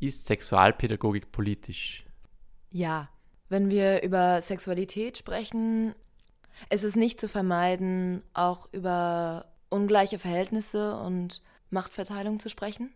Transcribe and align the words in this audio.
Ist 0.00 0.26
Sexualpädagogik 0.26 1.32
politisch? 1.32 2.04
Ja. 2.70 3.08
Wenn 3.48 3.70
wir 3.70 4.02
über 4.02 4.42
Sexualität 4.42 5.16
sprechen, 5.16 5.94
ist 6.70 6.84
es 6.84 6.96
nicht 6.96 7.18
zu 7.18 7.28
vermeiden, 7.28 8.22
auch 8.34 8.68
über 8.72 9.46
ungleiche 9.70 10.18
Verhältnisse 10.18 10.96
und 10.96 11.42
Machtverteilung 11.70 12.40
zu 12.40 12.50
sprechen. 12.50 12.92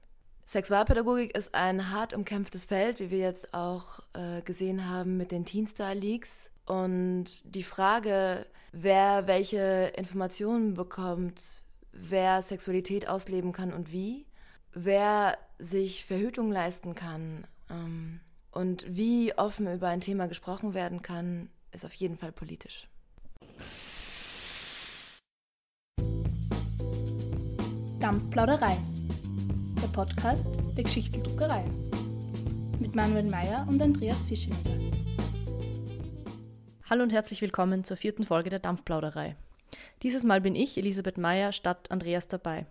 Sexualpädagogik 0.46 1.34
ist 1.36 1.54
ein 1.54 1.90
hart 1.90 2.12
umkämpftes 2.12 2.66
Feld, 2.66 3.00
wie 3.00 3.10
wir 3.10 3.18
jetzt 3.18 3.54
auch 3.54 4.00
äh, 4.12 4.42
gesehen 4.42 4.88
haben 4.88 5.16
mit 5.16 5.30
den 5.30 5.44
Teen 5.44 5.66
Star 5.66 5.94
Leaks. 5.94 6.50
Und 6.66 7.42
die 7.44 7.62
Frage, 7.62 8.46
wer 8.72 9.26
welche 9.26 9.92
Informationen 9.96 10.74
bekommt, 10.74 11.62
wer 11.92 12.42
Sexualität 12.42 13.08
ausleben 13.08 13.52
kann 13.52 13.72
und 13.72 13.92
wie, 13.92 14.26
wer 14.74 15.38
sich 15.62 16.04
Verhütung 16.04 16.50
leisten 16.50 16.94
kann 16.94 17.46
ähm, 17.70 18.20
und 18.50 18.84
wie 18.88 19.32
offen 19.38 19.72
über 19.72 19.88
ein 19.88 20.00
Thema 20.00 20.26
gesprochen 20.26 20.74
werden 20.74 21.02
kann, 21.02 21.48
ist 21.70 21.84
auf 21.84 21.94
jeden 21.94 22.16
Fall 22.16 22.32
politisch. 22.32 22.88
Dampfplauderei, 28.00 28.76
der 29.80 29.86
Podcast 29.88 30.48
der 30.76 30.82
Geschichteldruckerei 30.82 31.64
mit 32.80 32.96
Manuel 32.96 33.30
Meyer 33.30 33.64
und 33.68 33.80
Andreas 33.80 34.20
Fischenegger. 34.24 34.78
Hallo 36.90 37.04
und 37.04 37.12
herzlich 37.12 37.40
willkommen 37.40 37.84
zur 37.84 37.96
vierten 37.96 38.24
Folge 38.24 38.50
der 38.50 38.58
Dampfplauderei. 38.58 39.36
Dieses 40.02 40.24
Mal 40.24 40.40
bin 40.40 40.56
ich, 40.56 40.76
Elisabeth 40.76 41.16
Meyer, 41.16 41.52
statt 41.52 41.90
Andreas 41.92 42.26
dabei. 42.26 42.66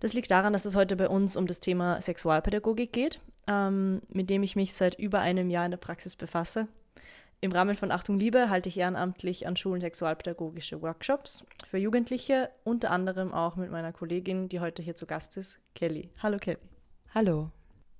Das 0.00 0.12
liegt 0.12 0.30
daran, 0.30 0.52
dass 0.52 0.64
es 0.64 0.76
heute 0.76 0.96
bei 0.96 1.08
uns 1.08 1.36
um 1.36 1.46
das 1.46 1.60
Thema 1.60 2.00
Sexualpädagogik 2.00 2.92
geht, 2.92 3.20
ähm, 3.46 4.02
mit 4.08 4.30
dem 4.30 4.42
ich 4.42 4.56
mich 4.56 4.72
seit 4.72 4.98
über 4.98 5.20
einem 5.20 5.50
Jahr 5.50 5.64
in 5.64 5.70
der 5.70 5.78
Praxis 5.78 6.16
befasse. 6.16 6.68
Im 7.42 7.52
Rahmen 7.52 7.74
von 7.74 7.90
Achtung 7.90 8.18
Liebe 8.18 8.50
halte 8.50 8.68
ich 8.68 8.76
ehrenamtlich 8.76 9.46
an 9.46 9.56
Schulen 9.56 9.80
sexualpädagogische 9.80 10.82
Workshops 10.82 11.46
für 11.70 11.78
Jugendliche, 11.78 12.50
unter 12.64 12.90
anderem 12.90 13.32
auch 13.32 13.56
mit 13.56 13.70
meiner 13.70 13.92
Kollegin, 13.94 14.50
die 14.50 14.60
heute 14.60 14.82
hier 14.82 14.94
zu 14.94 15.06
Gast 15.06 15.38
ist, 15.38 15.58
Kelly. 15.74 16.10
Hallo 16.22 16.36
Kelly. 16.38 16.58
Hallo. 17.14 17.50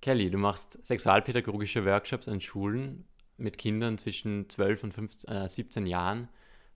Kelly, 0.03 0.31
du 0.31 0.37
machst 0.37 0.79
sexualpädagogische 0.85 1.87
Workshops 1.87 2.29
an 2.29 2.43
Schulen 2.43 3.07
mit 3.39 3.57
Kindern 3.57 3.97
zwischen 3.97 4.49
12 4.49 4.85
und 4.85 4.95
15, 4.95 5.31
äh, 5.31 5.49
17 5.49 5.87
Jahren. 5.87 6.29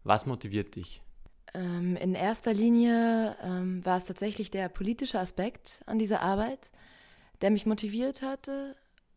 Was 0.02 0.24
motiviert 0.24 0.74
dich? 0.76 1.02
Ähm, 1.54 1.96
in 1.96 2.14
erster 2.14 2.52
Linie 2.52 3.36
ähm, 3.42 3.84
war 3.84 3.96
es 3.96 4.04
tatsächlich 4.04 4.50
der 4.50 4.68
politische 4.68 5.18
Aspekt 5.20 5.80
an 5.86 5.98
dieser 5.98 6.20
Arbeit, 6.20 6.70
der 7.40 7.50
mich 7.50 7.66
motiviert 7.66 8.22
hatte, 8.22 8.76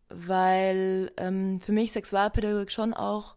weil 0.10 1.12
ähm, 1.18 1.60
für 1.60 1.72
mich 1.72 1.92
Sexualpädagogik 1.92 2.72
schon 2.72 2.94
auch 2.94 3.36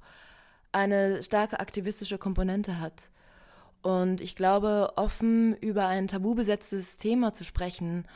eine 0.73 1.23
starke 1.23 1.59
aktivistische 1.59 2.19
Komponente 2.19 2.79
hat. 2.79 3.11
Und 3.83 4.21
ich 4.21 4.37
glaube, 4.37 4.93
offen 4.97 5.57
über 5.57 5.87
ein 5.87 6.07
tabu 6.07 6.35
besetztes 6.35 6.99
Thema 6.99 7.33
zu 7.33 7.45
sprechen 7.45 8.07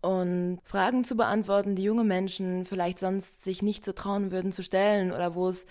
und 0.00 0.60
Fragen 0.64 1.04
zu 1.04 1.14
beantworten, 1.14 1.74
die 1.76 1.82
junge 1.82 2.04
Menschen 2.04 2.64
vielleicht 2.64 2.98
sonst 2.98 3.44
sich 3.44 3.60
nicht 3.60 3.84
so 3.84 3.92
trauen 3.92 4.32
würden 4.32 4.50
zu 4.50 4.62
stellen 4.62 5.12
oder 5.12 5.34
wo 5.34 5.48
es 5.48 5.66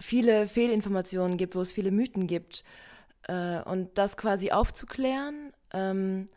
viele 0.00 0.48
Fehlinformationen 0.48 1.36
gibt, 1.36 1.54
wo 1.54 1.60
es 1.60 1.72
viele 1.72 1.90
Mythen 1.90 2.26
gibt. 2.26 2.64
Äh, 3.28 3.60
und 3.62 3.98
das 3.98 4.16
quasi 4.16 4.50
aufzuklären, 4.50 5.52
ähm, 5.72 6.28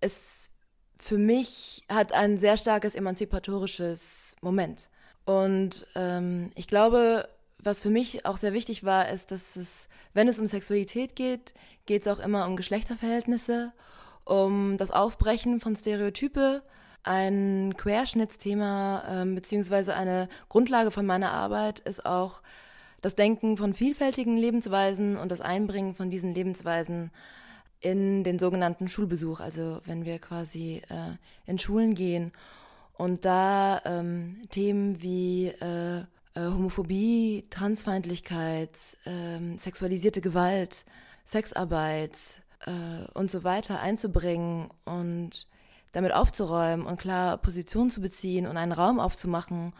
ist 0.00 0.50
für 0.96 1.18
mich 1.18 1.84
hat 1.88 2.12
ein 2.12 2.38
sehr 2.38 2.56
starkes 2.56 2.94
emanzipatorisches 2.94 4.36
Moment. 4.40 4.88
Und 5.24 5.86
ähm, 5.94 6.50
ich 6.54 6.68
glaube, 6.68 7.28
was 7.58 7.82
für 7.82 7.90
mich 7.90 8.26
auch 8.26 8.36
sehr 8.36 8.52
wichtig 8.52 8.84
war, 8.84 9.08
ist, 9.08 9.30
dass 9.30 9.56
es, 9.56 9.88
wenn 10.14 10.28
es 10.28 10.38
um 10.38 10.46
Sexualität 10.46 11.16
geht, 11.16 11.54
geht 11.86 12.02
es 12.02 12.08
auch 12.08 12.18
immer 12.18 12.46
um 12.46 12.56
Geschlechterverhältnisse 12.56 13.72
um 14.24 14.76
das 14.76 14.90
Aufbrechen 14.90 15.60
von 15.60 15.74
Stereotype, 15.74 16.62
ein 17.02 17.74
Querschnittsthema 17.76 19.02
ähm, 19.08 19.34
beziehungsweise 19.34 19.94
eine 19.94 20.28
Grundlage 20.48 20.92
von 20.92 21.04
meiner 21.04 21.32
Arbeit 21.32 21.80
ist 21.80 22.06
auch 22.06 22.42
das 23.02 23.14
Denken 23.14 23.56
von 23.56 23.74
vielfältigen 23.74 24.36
Lebensweisen 24.36 25.16
und 25.16 25.30
das 25.30 25.40
Einbringen 25.40 25.94
von 25.94 26.08
diesen 26.10 26.34
Lebensweisen 26.34 27.10
in 27.80 28.24
den 28.24 28.38
sogenannten 28.38 28.88
Schulbesuch, 28.88 29.40
also 29.40 29.80
wenn 29.84 30.04
wir 30.04 30.18
quasi 30.18 30.80
äh, 30.88 31.16
in 31.44 31.58
Schulen 31.58 31.94
gehen 31.94 32.32
und 32.94 33.24
da 33.24 33.82
ähm, 33.84 34.42
Themen 34.50 35.02
wie 35.02 35.48
äh, 35.48 35.98
äh, 35.98 36.04
Homophobie, 36.36 37.44
Transfeindlichkeit, 37.50 38.78
äh, 39.04 39.58
sexualisierte 39.58 40.20
Gewalt, 40.20 40.86
Sexarbeit, 41.24 42.42
äh, 42.66 43.10
und 43.14 43.30
so 43.30 43.44
weiter 43.44 43.80
einzubringen 43.80 44.70
und 44.84 45.48
damit 45.92 46.12
aufzuräumen 46.12 46.86
und 46.86 46.98
klar 46.98 47.38
Position 47.38 47.90
zu 47.90 48.00
beziehen 48.00 48.46
und 48.46 48.56
einen 48.56 48.72
Raum 48.72 48.98
aufzumachen, 48.98 49.74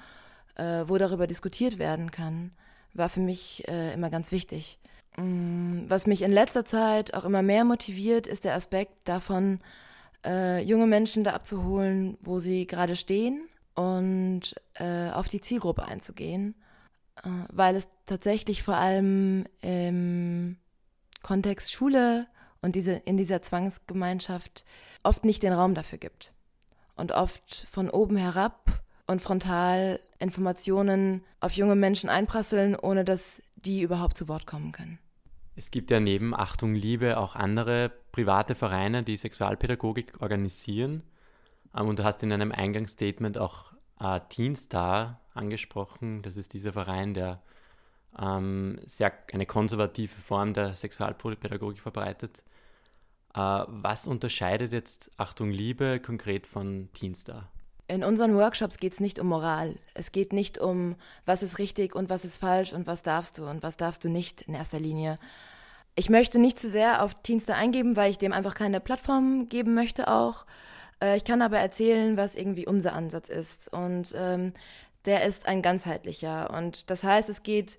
äh, 0.57 0.85
wo 0.87 0.99
darüber 0.99 1.27
diskutiert 1.27 1.79
werden 1.79 2.11
kann, 2.11 2.53
war 2.95 3.09
für 3.09 3.21
mich 3.21 3.67
äh, 3.69 3.95
immer 3.95 4.11
ganz 4.11 4.33
wichtig. 4.33 4.79
Mm, 5.17 5.85
was 5.89 6.07
mich 6.07 6.23
in 6.23 6.33
letzter 6.33 6.65
Zeit 6.65 7.15
auch 7.15 7.25
immer 7.25 7.43
mehr 7.43 7.65
motiviert, 7.65 8.27
ist 8.27 8.45
der 8.45 8.55
Aspekt 8.55 9.01
davon, 9.05 9.61
äh, 10.25 10.63
junge 10.63 10.87
Menschen 10.87 11.25
da 11.25 11.33
abzuholen, 11.33 12.17
wo 12.21 12.39
sie 12.39 12.67
gerade 12.67 12.97
stehen 12.97 13.49
und 13.75 14.55
äh, 14.75 15.11
auf 15.11 15.29
die 15.29 15.41
Zielgruppe 15.41 15.85
einzugehen, 15.85 16.55
äh, 17.25 17.29
weil 17.53 17.77
es 17.77 17.89
tatsächlich 18.07 18.63
vor 18.63 18.77
allem 18.77 19.47
im 19.61 20.57
Kontext 21.23 21.73
Schule 21.73 22.27
und 22.61 22.77
diese, 22.77 22.93
in 22.93 23.17
dieser 23.17 23.43
Zwangsgemeinschaft 23.43 24.65
oft 25.03 25.25
nicht 25.25 25.43
den 25.43 25.53
Raum 25.53 25.75
dafür 25.75 25.99
gibt. 25.99 26.33
Und 26.95 27.13
oft 27.13 27.67
von 27.71 27.91
oben 27.91 28.17
herab 28.17 28.82
und 29.07 29.21
frontal 29.21 30.01
Informationen 30.19 31.23
auf 31.41 31.53
junge 31.53 31.77
Menschen 31.77 32.09
einprasseln, 32.09 32.77
ohne 32.77 33.05
dass 33.05 33.43
die 33.57 33.83
überhaupt 33.83 34.17
zu 34.17 34.29
Wort 34.29 34.47
kommen 34.47 34.73
können. 34.73 34.99
Es 35.55 35.71
gibt 35.71 35.91
ja 35.91 36.01
neben 36.01 36.35
Achtung 36.35 36.75
Liebe 36.75 37.19
auch 37.19 37.35
andere 37.35 37.93
private 38.13 38.55
Vereine, 38.55 39.03
die 39.03 39.17
Sexualpädagogik 39.17 40.21
organisieren. 40.21 41.03
Ähm, 41.77 41.89
und 41.89 41.99
du 41.99 42.05
hast 42.05 42.23
in 42.23 42.33
einem 42.33 42.53
Eingangsstatement 42.53 43.39
auch 43.39 43.73
äh, 44.01 44.21
Teen 44.29 44.57
angesprochen. 45.35 46.23
Das 46.23 46.37
ist 46.37 46.53
dieser 46.55 46.73
Verein, 46.73 47.15
der 47.15 47.43
ähm, 48.19 48.81
sehr 48.87 49.13
eine 49.33 49.47
konservative 49.47 50.15
Form 50.21 50.55
der 50.55 50.75
Sexualpädagogik 50.75 51.81
verbreitet. 51.81 52.43
Äh, 53.35 53.39
was 53.39 54.07
unterscheidet 54.07 54.73
jetzt 54.73 55.11
Achtung 55.17 55.51
Liebe 55.51 56.01
konkret 56.01 56.47
von 56.47 56.89
Teenstar? 56.93 57.51
In 57.93 58.05
unseren 58.05 58.35
Workshops 58.35 58.79
geht 58.79 58.95
es 58.95 59.01
nicht 59.01 59.19
um 59.19 59.27
Moral. 59.27 59.75
Es 59.93 60.13
geht 60.13 60.33
nicht 60.33 60.57
um, 60.57 60.97
was 61.27 61.43
ist 61.43 61.59
richtig 61.59 61.95
und 61.95 62.09
was 62.09 62.25
ist 62.25 62.39
falsch 62.39 62.73
und 62.73 62.87
was 62.87 63.03
darfst 63.03 63.37
du 63.37 63.47
und 63.47 63.63
was 63.63 63.77
darfst 63.77 64.03
du 64.03 64.09
nicht 64.09 64.41
in 64.41 64.55
erster 64.55 64.81
Linie. 64.81 65.19
Ich 65.95 66.09
möchte 66.09 66.39
nicht 66.39 66.59
zu 66.59 66.71
sehr 66.71 67.03
auf 67.03 67.15
Teenstar 67.23 67.57
eingeben, 67.57 67.95
weil 67.95 68.11
ich 68.11 68.17
dem 68.17 68.33
einfach 68.33 68.55
keine 68.55 68.81
Plattform 68.81 69.47
geben 69.47 69.75
möchte 69.75 70.09
auch. 70.09 70.47
Äh, 71.03 71.19
ich 71.19 71.25
kann 71.27 71.43
aber 71.43 71.59
erzählen, 71.59 72.17
was 72.17 72.35
irgendwie 72.35 72.67
unser 72.67 72.95
Ansatz 72.95 73.29
ist. 73.29 73.71
Und 73.71 74.15
ähm, 74.17 74.55
der 75.05 75.27
ist 75.27 75.45
ein 75.45 75.61
ganzheitlicher. 75.61 76.49
Und 76.49 76.89
das 76.89 77.05
heißt, 77.05 77.29
es 77.29 77.43
geht 77.43 77.79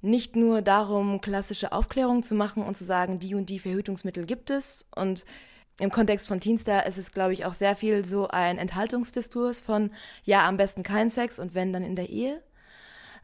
nicht 0.00 0.34
nur 0.34 0.62
darum, 0.62 1.20
klassische 1.20 1.72
Aufklärung 1.72 2.22
zu 2.22 2.34
machen 2.34 2.62
und 2.62 2.74
zu 2.74 2.84
sagen, 2.84 3.18
die 3.18 3.34
und 3.34 3.50
die 3.50 3.58
Verhütungsmittel 3.58 4.24
gibt 4.24 4.48
es. 4.48 4.86
Und 4.96 5.26
im 5.78 5.90
Kontext 5.90 6.28
von 6.28 6.40
Teenstar 6.40 6.86
ist 6.86 6.98
es, 6.98 7.12
glaube 7.12 7.32
ich, 7.32 7.44
auch 7.44 7.54
sehr 7.54 7.76
viel 7.76 8.04
so 8.04 8.28
ein 8.28 8.58
Enthaltungsdiskurs 8.58 9.60
von, 9.60 9.90
ja, 10.24 10.46
am 10.46 10.56
besten 10.56 10.82
kein 10.82 11.10
Sex 11.10 11.38
und 11.38 11.54
wenn, 11.54 11.72
dann 11.72 11.82
in 11.82 11.96
der 11.96 12.08
Ehe. 12.08 12.42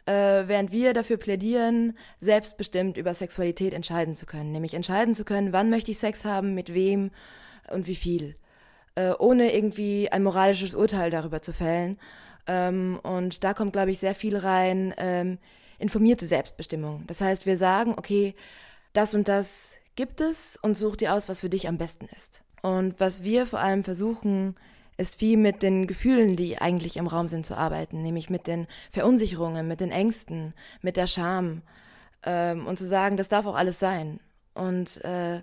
Äh, 0.06 0.48
während 0.48 0.72
wir 0.72 0.94
dafür 0.94 1.18
plädieren, 1.18 1.98
selbstbestimmt 2.20 2.96
über 2.96 3.12
Sexualität 3.12 3.74
entscheiden 3.74 4.14
zu 4.14 4.24
können. 4.24 4.52
Nämlich 4.52 4.74
entscheiden 4.74 5.12
zu 5.12 5.24
können, 5.24 5.52
wann 5.52 5.68
möchte 5.68 5.90
ich 5.90 5.98
Sex 5.98 6.24
haben, 6.24 6.54
mit 6.54 6.72
wem 6.72 7.10
und 7.70 7.86
wie 7.86 7.94
viel. 7.94 8.36
Äh, 8.94 9.12
ohne 9.18 9.54
irgendwie 9.54 10.10
ein 10.10 10.22
moralisches 10.22 10.74
Urteil 10.74 11.10
darüber 11.10 11.42
zu 11.42 11.52
fällen. 11.52 11.98
Ähm, 12.46 12.98
und 13.02 13.44
da 13.44 13.52
kommt, 13.52 13.74
glaube 13.74 13.90
ich, 13.90 13.98
sehr 13.98 14.14
viel 14.14 14.36
rein. 14.36 14.94
Ähm, 14.96 15.38
informierte 15.78 16.26
Selbstbestimmung. 16.26 17.04
Das 17.06 17.20
heißt, 17.20 17.46
wir 17.46 17.56
sagen, 17.56 17.94
okay, 17.96 18.34
das 18.94 19.14
und 19.14 19.28
das 19.28 19.74
gibt 19.98 20.20
es 20.20 20.56
und 20.62 20.78
such 20.78 20.94
dir 20.94 21.12
aus, 21.12 21.28
was 21.28 21.40
für 21.40 21.48
dich 21.48 21.66
am 21.66 21.76
besten 21.76 22.06
ist. 22.14 22.44
Und 22.62 23.00
was 23.00 23.24
wir 23.24 23.46
vor 23.46 23.58
allem 23.58 23.82
versuchen, 23.82 24.54
ist 24.96 25.16
viel 25.16 25.36
mit 25.36 25.60
den 25.64 25.88
Gefühlen, 25.88 26.36
die 26.36 26.58
eigentlich 26.58 26.98
im 26.98 27.08
Raum 27.08 27.26
sind, 27.26 27.44
zu 27.44 27.56
arbeiten, 27.56 28.00
nämlich 28.04 28.30
mit 28.30 28.46
den 28.46 28.68
Verunsicherungen, 28.92 29.66
mit 29.66 29.80
den 29.80 29.90
Ängsten, 29.90 30.54
mit 30.82 30.96
der 30.96 31.08
Scham 31.08 31.62
ähm, 32.22 32.68
und 32.68 32.78
zu 32.78 32.86
sagen, 32.86 33.16
das 33.16 33.28
darf 33.28 33.44
auch 33.44 33.56
alles 33.56 33.80
sein. 33.80 34.20
Und 34.54 35.04
äh, 35.04 35.40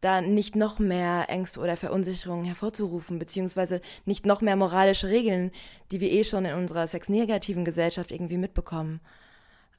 da 0.00 0.22
nicht 0.22 0.56
noch 0.56 0.78
mehr 0.78 1.26
Ängste 1.28 1.60
oder 1.60 1.76
Verunsicherungen 1.76 2.46
hervorzurufen, 2.46 3.18
beziehungsweise 3.18 3.82
nicht 4.06 4.24
noch 4.24 4.40
mehr 4.40 4.56
moralische 4.56 5.08
Regeln, 5.08 5.50
die 5.90 6.00
wir 6.00 6.10
eh 6.10 6.24
schon 6.24 6.46
in 6.46 6.54
unserer 6.54 6.86
sexnegativen 6.86 7.66
Gesellschaft 7.66 8.12
irgendwie 8.12 8.38
mitbekommen. 8.38 9.00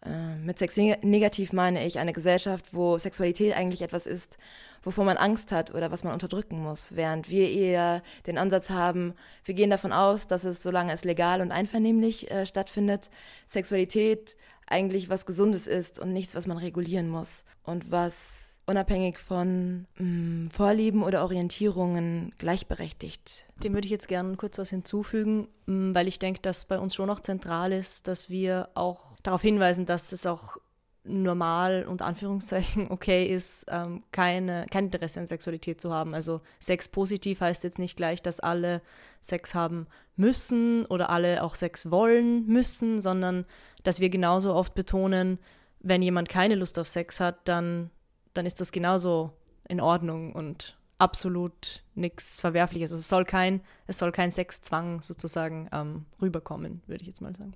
Äh, 0.06 0.36
mit 0.38 0.58
Sex 0.58 0.78
negativ 0.78 1.54
meine 1.54 1.86
ich 1.86 2.00
eine 2.00 2.14
Gesellschaft, 2.14 2.66
wo 2.72 2.98
Sexualität 2.98 3.56
eigentlich 3.56 3.82
etwas 3.82 4.08
ist, 4.08 4.38
wovor 4.84 5.06
man 5.06 5.18
Angst 5.18 5.52
hat 5.52 5.74
oder 5.74 5.92
was 5.92 6.04
man 6.04 6.14
unterdrücken 6.14 6.62
muss, 6.62 6.96
während 6.96 7.30
wir 7.30 7.50
eher 7.50 8.02
den 8.26 8.38
Ansatz 8.38 8.70
haben, 8.70 9.14
wir 9.46 9.54
gehen 9.54 9.70
davon 9.70 9.92
aus, 9.94 10.28
dass 10.28 10.44
es, 10.44 10.64
solange 10.64 10.94
es 10.94 11.04
legal 11.04 11.42
und 11.42 11.52
einvernehmlich 11.52 12.32
äh, 12.32 12.46
stattfindet, 12.46 13.10
Sexualität 13.46 14.38
eigentlich 14.66 15.10
was 15.10 15.26
Gesundes 15.26 15.68
ist 15.68 16.00
und 16.00 16.14
nichts, 16.14 16.34
was 16.34 16.48
man 16.48 16.58
regulieren 16.58 17.10
muss 17.10 17.44
und 17.64 17.92
was 17.92 18.56
unabhängig 18.66 19.18
von 19.18 19.86
mh, 19.98 20.06
mm, 20.06 20.50
Vorlieben 20.50 21.04
oder 21.04 21.24
Orientierungen 21.24 22.34
gleichberechtigt. 22.38 23.46
Dem 23.64 23.74
würde 23.74 23.86
ich 23.86 23.92
jetzt 23.92 24.08
gerne 24.08 24.36
kurz 24.38 24.58
was 24.58 24.70
hinzufügen, 24.70 25.48
mm, 25.66 25.94
weil 25.94 26.08
ich 26.08 26.20
denke, 26.20 26.42
dass 26.42 26.66
bei 26.66 26.80
uns 26.80 26.96
schon 26.96 27.08
noch 27.08 27.20
zentral 27.20 27.74
ist, 27.74 28.08
dass 28.08 28.30
wir 28.30 28.70
auch 28.76 29.11
darauf 29.24 29.42
hinweisen, 29.42 29.86
dass 29.86 30.12
es 30.12 30.26
auch 30.26 30.58
normal 31.04 31.86
und 31.88 32.02
Anführungszeichen 32.02 32.88
okay 32.92 33.26
ist, 33.26 33.66
ähm, 33.70 34.04
keine, 34.12 34.66
kein 34.70 34.86
Interesse 34.86 35.20
an 35.20 35.28
Sexualität 35.28 35.82
zu 35.82 35.92
haben. 35.92 36.14
Also 36.14 36.42
Sex 36.60 36.88
positiv 36.88 37.42
heißt 37.42 37.64
jetzt 37.64 37.80
nicht 37.80 37.98
gleich, 37.98 38.22
dass 38.22 38.40
alle 38.40 38.82
Sex 39.20 39.56
haben 39.56 39.88
müssen 40.16 40.86
oder 40.86 41.10
alle 41.10 41.44
auch 41.44 41.56
Sex 41.56 41.90
wollen 41.90 42.46
müssen, 42.46 43.02
sondern 43.02 43.46
dass 43.84 44.00
wir 44.00 44.10
genauso 44.10 44.54
oft 44.54 44.76
betonen, 44.76 45.40
wenn 45.80 46.04
jemand 46.04 46.30
keine 46.30 46.56
Lust 46.56 46.78
auf 46.78 46.88
Sex 46.88 47.20
hat, 47.20 47.48
dann 47.48 47.90
dann 48.34 48.46
ist 48.46 48.62
das 48.62 48.72
genauso 48.72 49.32
in 49.68 49.82
Ordnung 49.82 50.34
und 50.34 50.78
absolut 50.98 51.84
nichts 51.96 52.40
Verwerfliches. 52.40 52.92
Also 52.92 53.02
es 53.02 53.10
soll 53.10 53.26
kein, 53.26 53.62
es 53.88 53.98
soll 53.98 54.12
kein 54.12 54.32
Sexzwang 54.32 55.02
sozusagen 55.02 55.68
ähm, 55.72 56.06
rüberkommen, 56.22 56.82
würde 56.88 57.02
ich 57.02 57.08
jetzt 57.08 57.22
mal 57.22 57.36
sagen. 57.36 57.54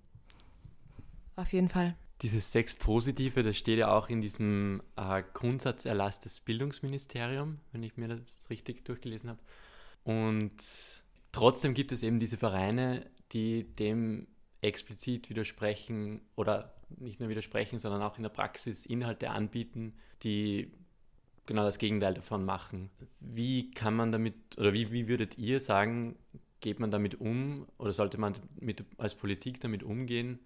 Auf 1.35 1.51
jeden 1.53 1.69
Fall. 1.69 1.95
Dieses 2.21 2.51
Sexpositive, 2.51 3.43
das 3.43 3.57
steht 3.57 3.79
ja 3.79 3.93
auch 3.93 4.09
in 4.09 4.21
diesem 4.21 4.81
äh, 4.95 5.21
Grundsatzerlass 5.33 6.19
des 6.21 6.39
Bildungsministeriums, 6.39 7.59
wenn 7.73 7.83
ich 7.83 7.97
mir 7.97 8.07
das 8.07 8.49
richtig 8.49 8.85
durchgelesen 8.85 9.31
habe. 9.31 9.39
Und 10.03 10.55
trotzdem 11.31 11.73
gibt 11.73 11.91
es 11.91 12.03
eben 12.03 12.19
diese 12.19 12.37
Vereine, 12.37 13.05
die 13.33 13.63
dem 13.75 14.27
explizit 14.61 15.29
widersprechen 15.29 16.21
oder 16.35 16.73
nicht 16.89 17.19
nur 17.19 17.29
widersprechen, 17.29 17.79
sondern 17.79 18.01
auch 18.01 18.17
in 18.17 18.23
der 18.23 18.29
Praxis 18.29 18.85
Inhalte 18.85 19.29
anbieten, 19.29 19.93
die 20.23 20.71
genau 21.45 21.63
das 21.63 21.77
Gegenteil 21.77 22.13
davon 22.13 22.45
machen. 22.45 22.89
Wie 23.19 23.71
kann 23.71 23.95
man 23.95 24.11
damit, 24.11 24.35
oder 24.57 24.73
wie, 24.73 24.91
wie 24.91 25.07
würdet 25.07 25.37
ihr 25.37 25.59
sagen, 25.59 26.15
geht 26.61 26.79
man 26.79 26.91
damit 26.91 27.19
um 27.19 27.67
oder 27.77 27.93
sollte 27.93 28.17
man 28.17 28.35
mit, 28.59 28.83
als 28.97 29.15
Politik 29.15 29.59
damit 29.59 29.83
umgehen? 29.83 30.39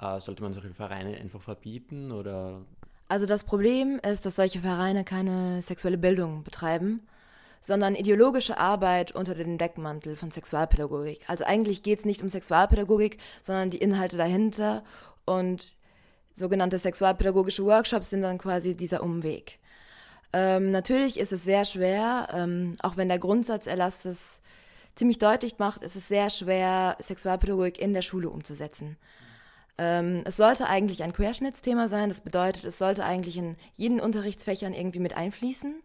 Äh, 0.00 0.20
sollte 0.20 0.42
man 0.42 0.52
solche 0.52 0.74
Vereine 0.74 1.16
einfach 1.16 1.40
verbieten 1.40 2.12
oder? 2.12 2.62
Also 3.08 3.26
das 3.26 3.44
Problem 3.44 4.00
ist, 4.00 4.26
dass 4.26 4.36
solche 4.36 4.60
Vereine 4.60 5.04
keine 5.04 5.62
sexuelle 5.62 5.98
Bildung 5.98 6.42
betreiben, 6.42 7.06
sondern 7.60 7.94
ideologische 7.94 8.58
Arbeit 8.58 9.12
unter 9.12 9.34
dem 9.34 9.58
Deckmantel 9.58 10.16
von 10.16 10.30
Sexualpädagogik. 10.30 11.28
Also 11.28 11.44
eigentlich 11.44 11.82
geht 11.82 12.00
es 12.00 12.04
nicht 12.04 12.22
um 12.22 12.28
Sexualpädagogik, 12.28 13.18
sondern 13.42 13.70
die 13.70 13.78
Inhalte 13.78 14.16
dahinter 14.16 14.84
und 15.24 15.76
sogenannte 16.34 16.78
sexualpädagogische 16.78 17.64
Workshops 17.64 18.10
sind 18.10 18.22
dann 18.22 18.38
quasi 18.38 18.76
dieser 18.76 19.02
Umweg. 19.02 19.58
Ähm, 20.32 20.70
natürlich 20.70 21.18
ist 21.18 21.32
es 21.32 21.44
sehr 21.44 21.64
schwer, 21.64 22.28
ähm, 22.32 22.76
auch 22.82 22.96
wenn 22.96 23.08
der 23.08 23.18
Grundsatzerlass 23.18 24.04
es 24.04 24.42
ziemlich 24.94 25.18
deutlich 25.18 25.58
macht, 25.58 25.82
ist 25.82 25.96
es 25.96 26.08
sehr 26.08 26.28
schwer, 26.30 26.96
Sexualpädagogik 27.00 27.78
in 27.78 27.94
der 27.94 28.02
Schule 28.02 28.28
umzusetzen. 28.28 28.96
Ähm, 29.78 30.22
es 30.24 30.36
sollte 30.36 30.66
eigentlich 30.68 31.02
ein 31.02 31.12
Querschnittsthema 31.12 31.88
sein, 31.88 32.08
das 32.08 32.20
bedeutet, 32.20 32.64
es 32.64 32.78
sollte 32.78 33.04
eigentlich 33.04 33.36
in 33.36 33.56
jeden 33.74 34.00
Unterrichtsfächern 34.00 34.72
irgendwie 34.72 35.00
mit 35.00 35.16
einfließen. 35.16 35.82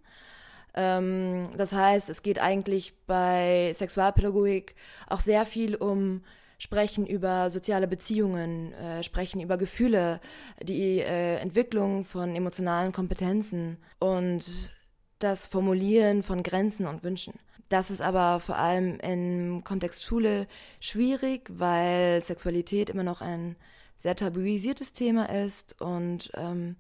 Ähm, 0.73 1.49
das 1.57 1.73
heißt, 1.73 2.09
es 2.09 2.23
geht 2.23 2.39
eigentlich 2.39 2.93
bei 3.05 3.71
Sexualpädagogik 3.73 4.75
auch 5.07 5.19
sehr 5.19 5.45
viel 5.45 5.75
um 5.75 6.21
sprechen 6.57 7.07
über 7.07 7.49
soziale 7.49 7.87
Beziehungen, 7.87 8.71
äh, 8.73 9.03
sprechen 9.03 9.41
über 9.41 9.57
Gefühle, 9.57 10.21
die 10.61 10.99
äh, 10.99 11.37
Entwicklung 11.37 12.05
von 12.05 12.35
emotionalen 12.35 12.91
Kompetenzen 12.91 13.77
und 13.97 14.71
das 15.17 15.47
Formulieren 15.47 16.21
von 16.21 16.43
Grenzen 16.43 16.85
und 16.85 17.03
Wünschen. 17.03 17.33
Das 17.69 17.89
ist 17.89 18.01
aber 18.01 18.39
vor 18.39 18.57
allem 18.57 18.99
im 18.99 19.63
Kontext 19.63 20.03
Schule 20.03 20.47
schwierig, 20.79 21.49
weil 21.51 22.23
Sexualität 22.23 22.91
immer 22.91 23.03
noch 23.03 23.21
ein 23.21 23.55
sehr 24.01 24.15
tabuisiertes 24.15 24.93
Thema 24.93 25.29
ist 25.29 25.79
und 25.79 26.31
ähm, 26.33 26.75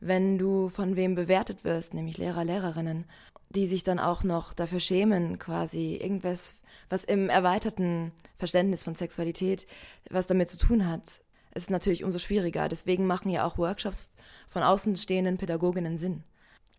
wenn 0.00 0.38
du 0.38 0.70
von 0.70 0.96
wem 0.96 1.14
bewertet 1.14 1.62
wirst, 1.62 1.92
nämlich 1.92 2.16
Lehrer, 2.16 2.42
Lehrerinnen, 2.42 3.04
die 3.50 3.66
sich 3.66 3.84
dann 3.84 3.98
auch 3.98 4.24
noch 4.24 4.54
dafür 4.54 4.80
schämen, 4.80 5.38
quasi 5.38 5.96
irgendwas, 5.96 6.54
was 6.88 7.04
im 7.04 7.28
erweiterten 7.28 8.12
Verständnis 8.38 8.82
von 8.82 8.94
Sexualität, 8.94 9.66
was 10.08 10.26
damit 10.26 10.48
zu 10.48 10.56
tun 10.56 10.88
hat, 10.88 11.20
ist 11.54 11.68
natürlich 11.68 12.02
umso 12.02 12.18
schwieriger. 12.18 12.66
Deswegen 12.66 13.06
machen 13.06 13.30
ja 13.30 13.46
auch 13.46 13.58
Workshops 13.58 14.06
von 14.48 14.62
außenstehenden 14.62 15.36
Pädagoginnen 15.36 15.98
Sinn, 15.98 16.24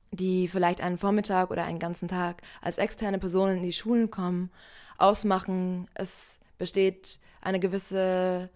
die 0.09 0.47
vielleicht 0.47 0.81
einen 0.81 0.97
Vormittag 0.97 1.51
oder 1.51 1.65
einen 1.65 1.77
ganzen 1.77 2.07
Tag 2.07 2.41
als 2.59 2.79
externe 2.79 3.19
Personen 3.19 3.57
in 3.57 3.63
die 3.63 3.71
Schulen 3.71 4.09
kommen, 4.09 4.49
ausmachen, 4.97 5.87
es 5.93 6.39
besteht 6.57 7.19
eine 7.39 7.59
gewisse 7.59 8.49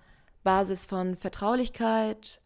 Basis 0.48 0.86
von 0.86 1.18
Vertraulichkeit 1.18 2.40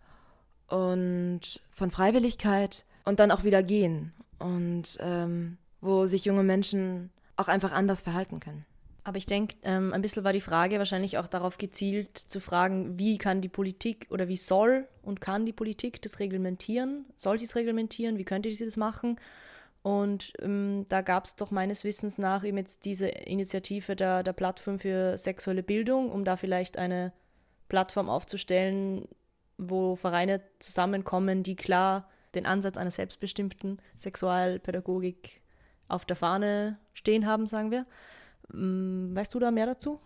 und 0.68 1.62
von 1.72 1.92
Freiwilligkeit 1.92 2.84
und 3.06 3.20
dann 3.20 3.30
auch 3.30 3.44
wieder 3.44 3.62
gehen 3.62 4.12
und 4.40 4.98
ähm, 5.02 5.60
wo 5.82 6.08
sich 6.08 6.26
junge 6.26 6.42
Menschen 6.42 7.12
auch 7.36 7.48
einfach 7.48 7.72
anders 7.72 8.02
verhalten 8.02 8.40
können. 8.40 8.66
Aber 9.04 9.20
ich 9.20 9.28
denke, 9.28 9.56
ähm, 9.62 9.94
ein 9.94 10.02
bisschen 10.02 10.24
war 10.24 10.34
die 10.34 10.42
Frage 10.42 10.80
wahrscheinlich 10.80 11.20
auch 11.20 11.28
darauf 11.28 11.60
gezielt 11.60 12.18
zu 12.18 12.40
fragen, 12.40 12.98
wie 12.98 13.20
kann 13.20 13.40
die 13.40 13.50
Politik 13.50 14.08
oder 14.10 14.28
wie 14.28 14.36
soll 14.36 14.88
und 15.04 15.22
kann 15.22 15.46
die 15.46 15.54
Politik 15.54 16.02
das 16.02 16.18
reglementieren? 16.18 17.06
Soll 17.18 17.38
sie 17.38 17.46
es 17.46 17.56
reglementieren? 17.56 18.18
Wie 18.18 18.26
könnte 18.26 18.52
sie 18.52 18.66
das 18.66 18.78
machen? 18.78 19.20
Und 19.84 20.34
ähm, 20.42 20.88
da 20.90 21.02
gab 21.02 21.26
es 21.26 21.36
doch 21.36 21.52
meines 21.52 21.84
Wissens 21.84 22.18
nach 22.18 22.44
eben 22.44 22.58
jetzt 22.58 22.84
diese 22.84 23.10
Initiative 23.10 23.96
der, 23.96 24.24
der 24.24 24.34
Plattform 24.34 24.80
für 24.80 25.20
sexuelle 25.20 25.62
Bildung, 25.62 26.12
um 26.12 26.26
da 26.26 26.36
vielleicht 26.36 26.80
eine 26.80 27.14
Plattform 27.72 28.10
aufzustellen, 28.10 29.08
wo 29.58 29.96
Vereine 29.96 30.42
zusammenkommen, 30.60 31.42
die 31.42 31.56
klar 31.56 32.10
den 32.36 32.46
Ansatz 32.46 32.76
einer 32.76 32.92
selbstbestimmten 32.92 33.78
Sexualpädagogik 33.98 35.42
auf 35.88 36.04
der 36.04 36.18
Fahne 36.18 36.80
stehen 36.94 37.26
haben, 37.26 37.48
sagen 37.48 37.72
wir. 37.72 37.86
Mm, 38.52 39.16
weißt 39.16 39.34
du 39.34 39.40
da 39.40 39.52
mehr 39.52 39.68
dazu? 39.68 40.02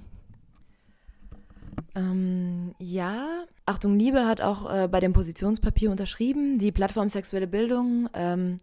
Ähm, 1.96 2.76
ja, 2.78 3.46
Achtung 3.66 3.98
Liebe 3.98 4.28
hat 4.28 4.42
auch 4.42 4.72
äh, 4.72 4.88
bei 4.88 5.00
dem 5.00 5.14
Positionspapier 5.14 5.90
unterschrieben. 5.90 6.60
Die 6.60 6.72
Plattform 6.72 7.10
Sexuelle 7.10 7.48
Bildung 7.48 8.10
ähm, 8.14 8.60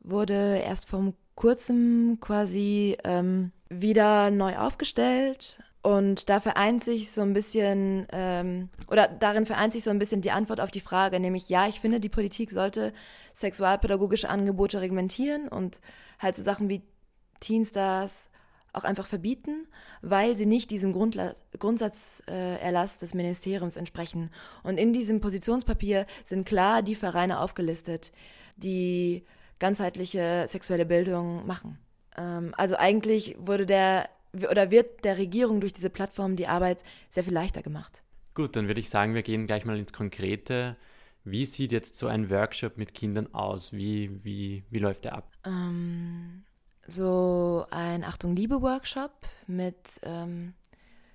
wurde 0.00 0.58
erst 0.58 0.86
vor 0.86 1.14
kurzem 1.34 2.18
quasi 2.20 2.98
ähm, 3.04 3.52
wieder 3.70 4.30
neu 4.30 4.58
aufgestellt. 4.58 5.58
Und 5.84 6.30
da 6.30 6.40
vereint 6.40 6.82
sich 6.82 7.12
so 7.12 7.20
ein 7.20 7.34
bisschen, 7.34 8.06
ähm, 8.10 8.70
oder 8.88 9.06
darin 9.06 9.44
vereint 9.44 9.74
sich 9.74 9.84
so 9.84 9.90
ein 9.90 9.98
bisschen 9.98 10.22
die 10.22 10.30
Antwort 10.30 10.58
auf 10.58 10.70
die 10.70 10.80
Frage, 10.80 11.20
nämlich 11.20 11.50
ja, 11.50 11.68
ich 11.68 11.78
finde, 11.78 12.00
die 12.00 12.08
Politik 12.08 12.52
sollte 12.52 12.94
sexualpädagogische 13.34 14.30
Angebote 14.30 14.80
reglementieren 14.80 15.46
und 15.46 15.82
halt 16.18 16.36
so 16.36 16.42
Sachen 16.42 16.70
wie 16.70 16.80
Teenstars 17.40 18.30
auch 18.72 18.84
einfach 18.84 19.06
verbieten, 19.06 19.68
weil 20.00 20.38
sie 20.38 20.46
nicht 20.46 20.70
diesem 20.70 20.94
Grundla 20.94 21.34
Grundsatzerlass 21.58 22.96
äh, 22.96 23.00
des 23.00 23.12
Ministeriums 23.12 23.76
entsprechen. 23.76 24.30
Und 24.62 24.78
in 24.78 24.94
diesem 24.94 25.20
Positionspapier 25.20 26.06
sind 26.24 26.46
klar 26.46 26.80
die 26.80 26.94
Vereine 26.94 27.40
aufgelistet, 27.40 28.10
die 28.56 29.26
ganzheitliche 29.58 30.46
sexuelle 30.48 30.86
Bildung 30.86 31.46
machen. 31.46 31.78
Ähm, 32.16 32.54
also 32.56 32.76
eigentlich 32.76 33.36
wurde 33.38 33.66
der 33.66 34.08
oder 34.50 34.70
wird 34.70 35.04
der 35.04 35.18
Regierung 35.18 35.60
durch 35.60 35.72
diese 35.72 35.90
Plattform 35.90 36.36
die 36.36 36.46
Arbeit 36.46 36.84
sehr 37.10 37.24
viel 37.24 37.32
leichter 37.32 37.62
gemacht. 37.62 38.02
Gut, 38.34 38.56
dann 38.56 38.66
würde 38.66 38.80
ich 38.80 38.90
sagen, 38.90 39.14
wir 39.14 39.22
gehen 39.22 39.46
gleich 39.46 39.64
mal 39.64 39.78
ins 39.78 39.92
Konkrete. 39.92 40.76
Wie 41.24 41.46
sieht 41.46 41.72
jetzt 41.72 41.96
so 41.96 42.06
ein 42.06 42.30
Workshop 42.30 42.76
mit 42.76 42.94
Kindern 42.94 43.32
aus? 43.32 43.72
Wie, 43.72 44.24
wie, 44.24 44.64
wie 44.70 44.78
läuft 44.78 45.04
der 45.04 45.14
ab? 45.14 45.30
Ähm, 45.44 46.44
so 46.86 47.64
ein 47.70 48.04
Achtung 48.04 48.36
Liebe 48.36 48.60
Workshop 48.60 49.12
mit 49.46 50.00
ähm, 50.02 50.54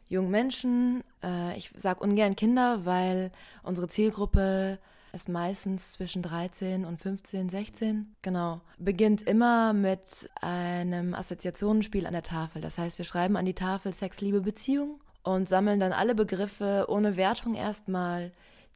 jungen 0.08 0.32
Menschen. 0.32 1.04
Äh, 1.24 1.58
ich 1.58 1.72
sage 1.76 2.00
ungern 2.00 2.36
Kinder, 2.36 2.86
weil 2.86 3.32
unsere 3.62 3.88
Zielgruppe 3.88 4.80
ist 5.14 5.30
meistens 5.30 5.94
zwischen 5.94 6.22
13 6.22 6.86
und 6.86 7.00
15, 7.00 7.50
16. 7.50 8.16
Genau. 8.22 8.62
Beginnt 8.78 9.22
immer 9.22 9.74
mit 9.74 10.30
einem 10.42 11.14
Assoziationsspiel 11.14 12.06
an 12.06 12.14
der 12.14 12.24
Tafel. 12.24 12.62
Das 12.62 12.78
heißt, 12.78 12.98
wir 12.98 13.06
schreiben 13.06 13.36
an 13.38 13.46
die 13.46 13.54
Tafel 13.54 13.94
Sex, 13.94 14.22
Liebe, 14.22 14.42
Beziehung 14.42 15.00
und 15.24 15.50
sammeln 15.50 15.80
dann 15.80 15.94
alle 15.94 16.16
Begriffe 16.16 16.86
ohne 16.88 17.18
Wertung 17.18 17.56
erstmal, 17.56 18.32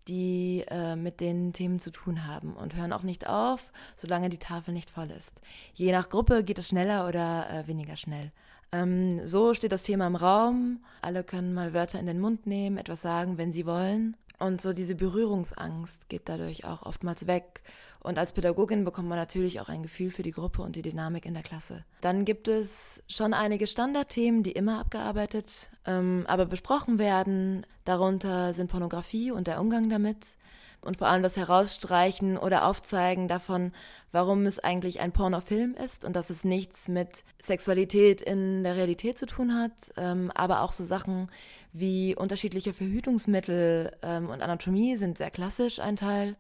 die 0.07 0.65
äh, 0.69 0.95
mit 0.95 1.21
den 1.21 1.53
Themen 1.53 1.79
zu 1.79 1.91
tun 1.91 2.27
haben 2.27 2.53
und 2.53 2.75
hören 2.75 2.93
auch 2.93 3.03
nicht 3.03 3.27
auf, 3.27 3.71
solange 3.95 4.29
die 4.29 4.37
Tafel 4.37 4.73
nicht 4.73 4.89
voll 4.89 5.09
ist. 5.11 5.39
Je 5.73 5.91
nach 5.91 6.09
Gruppe 6.09 6.43
geht 6.43 6.57
es 6.57 6.67
schneller 6.67 7.07
oder 7.07 7.49
äh, 7.49 7.67
weniger 7.67 7.95
schnell. 7.95 8.31
Ähm, 8.73 9.25
so 9.27 9.53
steht 9.53 9.71
das 9.71 9.83
Thema 9.83 10.07
im 10.07 10.15
Raum. 10.15 10.83
Alle 11.01 11.23
können 11.23 11.53
mal 11.53 11.73
Wörter 11.73 11.99
in 11.99 12.07
den 12.07 12.19
Mund 12.19 12.47
nehmen, 12.47 12.77
etwas 12.77 13.01
sagen, 13.01 13.37
wenn 13.37 13.51
sie 13.51 13.65
wollen. 13.65 14.17
Und 14.39 14.61
so 14.61 14.73
diese 14.73 14.95
Berührungsangst 14.95 16.09
geht 16.09 16.27
dadurch 16.27 16.65
auch 16.65 16.83
oftmals 16.83 17.27
weg. 17.27 17.61
Und 17.99 18.17
als 18.17 18.33
Pädagogin 18.33 18.83
bekommt 18.83 19.07
man 19.07 19.17
natürlich 19.17 19.61
auch 19.61 19.69
ein 19.69 19.83
Gefühl 19.83 20.11
für 20.11 20.23
die 20.23 20.31
Gruppe 20.31 20.61
und 20.61 20.75
die 20.75 20.81
Dynamik 20.81 21.25
in 21.25 21.33
der 21.33 21.43
Klasse. 21.43 21.85
Dann 22.01 22.25
gibt 22.25 22.49
es 22.49 23.01
schon 23.07 23.33
einige 23.33 23.65
Standardthemen, 23.65 24.43
die 24.43 24.51
immer 24.51 24.79
abgearbeitet, 24.79 25.69
ähm, 25.85 26.25
aber 26.27 26.45
besprochen 26.45 26.99
werden. 26.99 27.65
Darunter 27.85 28.53
sind 28.53 28.69
Pornografie 28.69 29.31
und 29.31 29.47
der 29.47 29.61
Umgang 29.61 29.89
damit 29.89 30.35
und 30.83 30.97
vor 30.97 31.07
allem 31.07 31.23
das 31.23 31.37
Herausstreichen 31.37 32.37
oder 32.37 32.67
Aufzeigen 32.67 33.27
davon, 33.27 33.71
warum 34.11 34.45
es 34.45 34.59
eigentlich 34.59 34.99
ein 34.99 35.11
Pornofilm 35.11 35.75
ist 35.75 36.05
und 36.05 36.15
dass 36.15 36.29
es 36.29 36.43
nichts 36.43 36.87
mit 36.87 37.23
Sexualität 37.41 38.21
in 38.21 38.63
der 38.63 38.75
Realität 38.75 39.17
zu 39.17 39.25
tun 39.25 39.55
hat, 39.55 39.71
ähm, 39.97 40.31
aber 40.35 40.61
auch 40.61 40.71
so 40.71 40.83
Sachen 40.83 41.29
wie 41.73 42.15
unterschiedliche 42.15 42.73
Verhütungsmittel 42.73 43.91
ähm, 44.03 44.29
und 44.29 44.41
Anatomie 44.41 44.95
sind 44.95 45.17
sehr 45.17 45.31
klassisch 45.31 45.79
ein 45.79 45.95
Teil. 45.95 46.35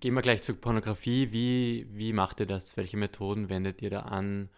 Gehen 0.00 0.14
wir 0.14 0.22
gleich 0.22 0.42
zur 0.42 0.54
Pornografie. 0.54 1.32
Wie, 1.32 1.86
wie 1.92 2.12
macht 2.12 2.40
ihr 2.40 2.46
das? 2.46 2.76
Welche 2.76 2.96
Methoden 2.96 3.50
wendet 3.50 3.82
ihr 3.82 3.90
da 3.90 4.00
an, 4.00 4.48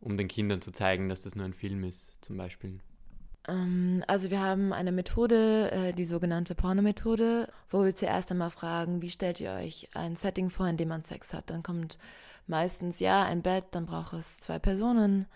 um 0.00 0.16
den 0.16 0.28
Kindern 0.28 0.60
zu 0.60 0.72
zeigen, 0.72 1.08
dass 1.08 1.22
das 1.22 1.34
nur 1.34 1.46
ein 1.46 1.54
Film 1.54 1.84
ist, 1.84 2.12
zum 2.20 2.36
Beispiel? 2.36 2.80
Ähm, 3.46 4.04
also 4.06 4.30
wir 4.30 4.40
haben 4.40 4.72
eine 4.72 4.92
Methode, 4.92 5.70
äh, 5.70 5.92
die 5.92 6.04
sogenannte 6.04 6.54
Pornomethode, 6.54 7.48
wo 7.70 7.84
wir 7.84 7.96
zuerst 7.96 8.30
einmal 8.30 8.50
fragen, 8.50 9.00
wie 9.00 9.10
stellt 9.10 9.40
ihr 9.40 9.52
euch 9.52 9.88
ein 9.94 10.16
Setting 10.16 10.50
vor, 10.50 10.68
in 10.68 10.76
dem 10.76 10.88
man 10.88 11.02
Sex 11.02 11.32
hat? 11.32 11.50
Dann 11.50 11.62
kommt 11.62 11.98
meistens 12.46 13.00
ja 13.00 13.24
ein 13.24 13.42
Bett, 13.42 13.64
dann 13.70 13.86
braucht 13.86 14.12
es 14.12 14.38
zwei 14.38 14.58
Personen. 14.58 15.26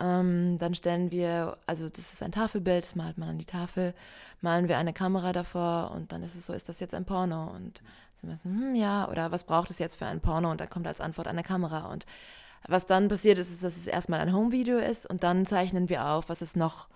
Ähm, 0.00 0.58
dann 0.58 0.74
stellen 0.74 1.10
wir, 1.10 1.58
also 1.66 1.88
das 1.88 2.12
ist 2.12 2.22
ein 2.22 2.32
Tafelbild, 2.32 2.84
das 2.84 2.94
malt 2.94 3.18
man 3.18 3.30
an 3.30 3.38
die 3.38 3.44
Tafel, 3.44 3.94
malen 4.40 4.68
wir 4.68 4.78
eine 4.78 4.92
Kamera 4.92 5.32
davor 5.32 5.90
und 5.94 6.12
dann 6.12 6.22
ist 6.22 6.36
es 6.36 6.46
so, 6.46 6.52
ist 6.52 6.68
das 6.68 6.80
jetzt 6.80 6.94
ein 6.94 7.04
Porno? 7.04 7.50
Und 7.54 7.82
sie 8.14 8.26
müssen, 8.26 8.44
hm, 8.44 8.74
ja, 8.74 9.08
oder 9.08 9.32
was 9.32 9.44
braucht 9.44 9.70
es 9.70 9.78
jetzt 9.78 9.96
für 9.96 10.06
ein 10.06 10.20
Porno? 10.20 10.50
Und 10.50 10.60
dann 10.60 10.70
kommt 10.70 10.86
als 10.86 11.00
Antwort 11.00 11.26
eine 11.26 11.42
Kamera. 11.42 11.90
Und 11.90 12.06
was 12.66 12.86
dann 12.86 13.08
passiert 13.08 13.38
ist, 13.38 13.50
ist, 13.50 13.64
dass 13.64 13.76
es 13.76 13.86
erstmal 13.86 14.20
ein 14.20 14.32
Home-Video 14.32 14.78
ist 14.78 15.06
und 15.06 15.22
dann 15.22 15.46
zeichnen 15.46 15.88
wir 15.88 16.06
auf, 16.06 16.28
was 16.28 16.42
es 16.42 16.54
noch 16.56 16.88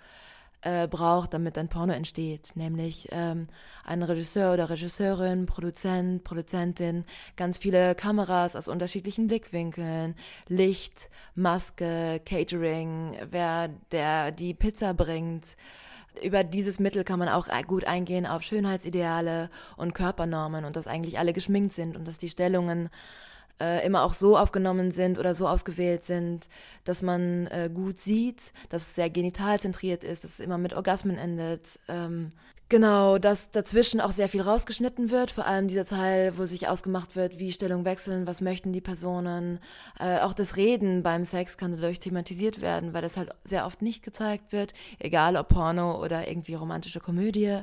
äh, 0.62 0.88
braucht, 0.88 1.34
damit 1.34 1.58
ein 1.58 1.68
Porno 1.68 1.92
entsteht, 1.92 2.52
nämlich 2.54 3.08
ähm, 3.10 3.48
ein 3.84 4.02
Regisseur 4.02 4.52
oder 4.54 4.70
Regisseurin, 4.70 5.46
Produzent, 5.46 6.24
Produzentin, 6.24 7.04
ganz 7.36 7.58
viele 7.58 7.94
Kameras 7.94 8.56
aus 8.56 8.68
unterschiedlichen 8.68 9.26
Blickwinkeln, 9.26 10.14
Licht, 10.48 11.10
Maske, 11.34 12.20
Catering, 12.24 13.16
wer 13.30 13.68
der 13.90 14.32
die 14.32 14.54
Pizza 14.54 14.94
bringt. 14.94 15.56
Über 16.22 16.44
dieses 16.44 16.78
Mittel 16.78 17.04
kann 17.04 17.18
man 17.18 17.28
auch 17.28 17.48
gut 17.66 17.84
eingehen 17.84 18.26
auf 18.26 18.42
Schönheitsideale 18.42 19.50
und 19.76 19.94
Körpernormen 19.94 20.64
und 20.64 20.76
dass 20.76 20.86
eigentlich 20.86 21.18
alle 21.18 21.32
geschminkt 21.32 21.72
sind 21.72 21.96
und 21.96 22.06
dass 22.06 22.18
die 22.18 22.28
Stellungen 22.28 22.90
äh, 23.62 23.86
immer 23.86 24.02
auch 24.02 24.12
so 24.12 24.36
aufgenommen 24.36 24.90
sind 24.90 25.18
oder 25.18 25.34
so 25.34 25.46
ausgewählt 25.46 26.04
sind, 26.04 26.48
dass 26.84 27.00
man 27.00 27.46
äh, 27.46 27.70
gut 27.72 27.98
sieht, 28.00 28.52
dass 28.70 28.82
es 28.82 28.94
sehr 28.96 29.08
genitalzentriert 29.08 30.02
ist, 30.02 30.24
dass 30.24 30.32
es 30.32 30.40
immer 30.40 30.58
mit 30.58 30.74
Orgasmen 30.74 31.16
endet. 31.16 31.78
Ähm, 31.88 32.32
genau, 32.68 33.18
dass 33.18 33.52
dazwischen 33.52 34.00
auch 34.00 34.10
sehr 34.10 34.28
viel 34.28 34.40
rausgeschnitten 34.40 35.10
wird, 35.10 35.30
vor 35.30 35.46
allem 35.46 35.68
dieser 35.68 35.84
Teil, 35.84 36.36
wo 36.38 36.44
sich 36.44 36.66
ausgemacht 36.66 37.14
wird, 37.14 37.38
wie 37.38 37.52
Stellung 37.52 37.84
wechseln, 37.84 38.26
was 38.26 38.40
möchten 38.40 38.72
die 38.72 38.80
Personen. 38.80 39.60
Äh, 40.00 40.18
auch 40.18 40.34
das 40.34 40.56
Reden 40.56 41.04
beim 41.04 41.24
Sex 41.24 41.56
kann 41.56 41.72
dadurch 41.72 42.00
thematisiert 42.00 42.60
werden, 42.60 42.94
weil 42.94 43.02
das 43.02 43.16
halt 43.16 43.30
sehr 43.44 43.66
oft 43.66 43.80
nicht 43.80 44.02
gezeigt 44.02 44.52
wird, 44.52 44.72
egal 44.98 45.36
ob 45.36 45.48
Porno 45.48 46.02
oder 46.02 46.26
irgendwie 46.26 46.54
romantische 46.54 47.00
Komödie. 47.00 47.60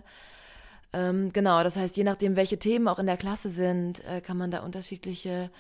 Ähm, 0.94 1.32
genau, 1.34 1.62
das 1.64 1.76
heißt, 1.76 1.98
je 1.98 2.04
nachdem, 2.04 2.36
welche 2.38 2.58
Themen 2.58 2.88
auch 2.88 3.00
in 3.00 3.06
der 3.06 3.18
Klasse 3.18 3.50
sind, 3.50 4.04
äh, 4.06 4.22
kann 4.22 4.38
man 4.38 4.50
da 4.50 4.60
unterschiedliche 4.60 5.52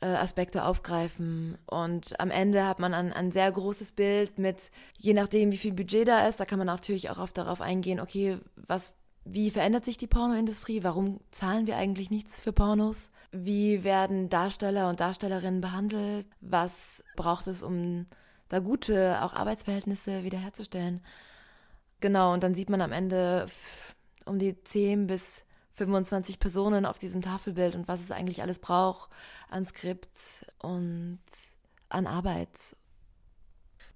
äh, 0.00 0.06
Aspekte 0.06 0.64
aufgreifen. 0.64 1.58
Und 1.66 2.18
am 2.20 2.30
Ende 2.30 2.66
hat 2.66 2.78
man 2.78 2.94
ein, 2.94 3.12
ein 3.12 3.32
sehr 3.32 3.50
großes 3.50 3.92
Bild 3.92 4.38
mit, 4.38 4.70
je 4.98 5.14
nachdem, 5.14 5.52
wie 5.52 5.56
viel 5.56 5.72
Budget 5.72 6.08
da 6.08 6.26
ist, 6.26 6.40
da 6.40 6.44
kann 6.44 6.58
man 6.58 6.66
natürlich 6.66 7.10
auch 7.10 7.18
oft 7.18 7.36
darauf 7.38 7.60
eingehen, 7.60 8.00
okay, 8.00 8.38
was 8.56 8.94
wie 9.28 9.50
verändert 9.50 9.84
sich 9.84 9.98
die 9.98 10.06
Pornoindustrie? 10.06 10.84
Warum 10.84 11.18
zahlen 11.32 11.66
wir 11.66 11.76
eigentlich 11.76 12.10
nichts 12.10 12.40
für 12.40 12.52
Pornos? 12.52 13.10
Wie 13.32 13.82
werden 13.82 14.28
Darsteller 14.28 14.88
und 14.88 15.00
Darstellerinnen 15.00 15.60
behandelt? 15.60 16.28
Was 16.40 17.02
braucht 17.16 17.48
es, 17.48 17.62
um 17.64 18.06
da 18.48 18.60
gute 18.60 19.20
auch 19.24 19.34
Arbeitsverhältnisse 19.34 20.22
wiederherzustellen? 20.22 21.02
Genau, 21.98 22.32
und 22.32 22.44
dann 22.44 22.54
sieht 22.54 22.70
man 22.70 22.80
am 22.80 22.92
Ende 22.92 23.46
um 24.26 24.38
die 24.38 24.62
10 24.62 25.08
bis 25.08 25.44
25 25.76 26.40
Personen 26.40 26.86
auf 26.86 26.98
diesem 26.98 27.22
Tafelbild 27.22 27.74
und 27.74 27.86
was 27.88 28.02
es 28.02 28.10
eigentlich 28.10 28.42
alles 28.42 28.58
braucht 28.58 29.10
an 29.48 29.64
Skript 29.64 30.44
und 30.58 31.20
an 31.88 32.06
Arbeit. 32.06 32.76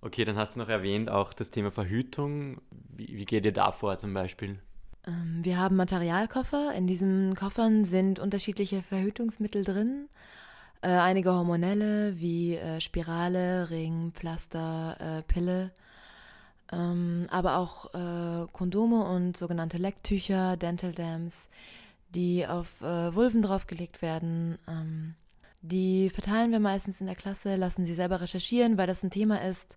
Okay, 0.03 0.25
dann 0.25 0.37
hast 0.37 0.55
du 0.55 0.61
noch 0.61 0.69
erwähnt 0.69 1.11
auch 1.11 1.33
das 1.33 1.51
Thema 1.51 1.71
Verhütung. 1.71 2.61
Wie, 2.71 3.17
wie 3.17 3.25
geht 3.25 3.45
ihr 3.45 3.53
da 3.53 3.73
vor 3.73 3.99
zum 3.99 4.15
Beispiel? 4.15 4.59
Ähm, 5.07 5.41
wir 5.43 5.59
haben 5.59 5.77
Materialkoffer. 5.77 6.73
In 6.75 6.87
diesen 6.87 7.35
Koffern 7.35 7.85
sind 7.85 8.19
unterschiedliche 8.19 8.83
Verhütungsmittel 8.83 9.65
drin. 9.65 10.09
Äh, 10.83 10.89
einige 10.89 11.33
hormonelle 11.33 12.19
wie 12.19 12.57
äh, 12.57 12.81
Spirale, 12.81 13.69
Ring, 13.69 14.13
Pflaster, 14.13 14.97
äh, 15.19 15.23
Pille 15.23 15.73
ähm, 16.73 17.27
aber 17.31 17.57
auch 17.59 17.95
äh, 17.95 18.47
Kondome 18.53 19.05
und 19.05 19.37
sogenannte 19.37 19.79
Lecktücher, 19.79 20.57
Dental 20.57 20.93
Dams, 20.93 21.49
die 22.15 22.47
auf 22.47 22.81
äh, 22.81 23.15
Vulven 23.15 23.43
draufgelegt 23.43 24.03
werden. 24.03 24.59
Ähm, 24.69 25.15
die 25.63 26.11
verteilen 26.11 26.53
wir 26.53 26.61
meistens 26.61 27.01
in 27.01 27.07
der 27.07 27.17
Klasse, 27.17 27.57
lassen 27.57 27.85
sie 27.85 27.95
selber 27.95 28.21
recherchieren, 28.21 28.79
weil 28.79 28.87
das 28.87 29.03
ein 29.03 29.11
Thema 29.11 29.43
ist, 29.43 29.77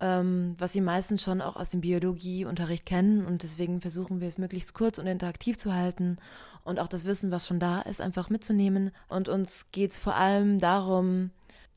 ähm, 0.00 0.54
was 0.58 0.72
sie 0.72 0.80
meistens 0.80 1.22
schon 1.22 1.40
auch 1.40 1.56
aus 1.56 1.68
dem 1.68 1.80
Biologieunterricht 1.80 2.84
kennen 2.84 3.24
und 3.24 3.42
deswegen 3.42 3.80
versuchen 3.80 4.20
wir 4.20 4.28
es 4.28 4.36
möglichst 4.36 4.74
kurz 4.74 4.98
und 4.98 5.06
interaktiv 5.06 5.58
zu 5.58 5.72
halten 5.72 6.18
und 6.64 6.80
auch 6.80 6.88
das 6.88 7.04
Wissen, 7.04 7.30
was 7.30 7.46
schon 7.46 7.60
da 7.60 7.80
ist, 7.82 8.00
einfach 8.00 8.28
mitzunehmen. 8.28 8.90
Und 9.08 9.28
uns 9.28 9.66
geht 9.70 9.92
es 9.92 9.98
vor 9.98 10.16
allem 10.16 10.58
darum, 10.58 11.30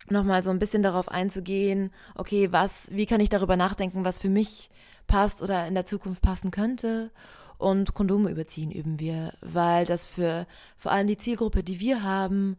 nochmal 0.10 0.44
so 0.44 0.50
ein 0.50 0.60
bisschen 0.60 0.84
darauf 0.84 1.10
einzugehen, 1.10 1.92
okay, 2.16 2.52
was, 2.52 2.90
wie 2.92 3.06
kann 3.06 3.22
ich 3.22 3.30
darüber 3.30 3.58
nachdenken, 3.58 4.06
was 4.06 4.20
für 4.20 4.30
mich 4.30 4.70
passt 5.08 5.42
oder 5.42 5.68
in 5.68 5.74
der 5.74 5.86
Zukunft 5.86 6.22
passen 6.22 6.52
könnte. 6.52 7.12
Und 7.58 7.94
Kondome 7.94 8.30
überziehen 8.30 8.72
üben 8.72 9.00
wir, 9.00 9.34
weil 9.42 9.86
das 9.86 10.08
für 10.08 10.48
vor 10.78 10.94
allem 10.94 11.08
die 11.08 11.18
Zielgruppe, 11.18 11.62
die 11.62 11.82
wir 11.82 12.04
haben, 12.04 12.58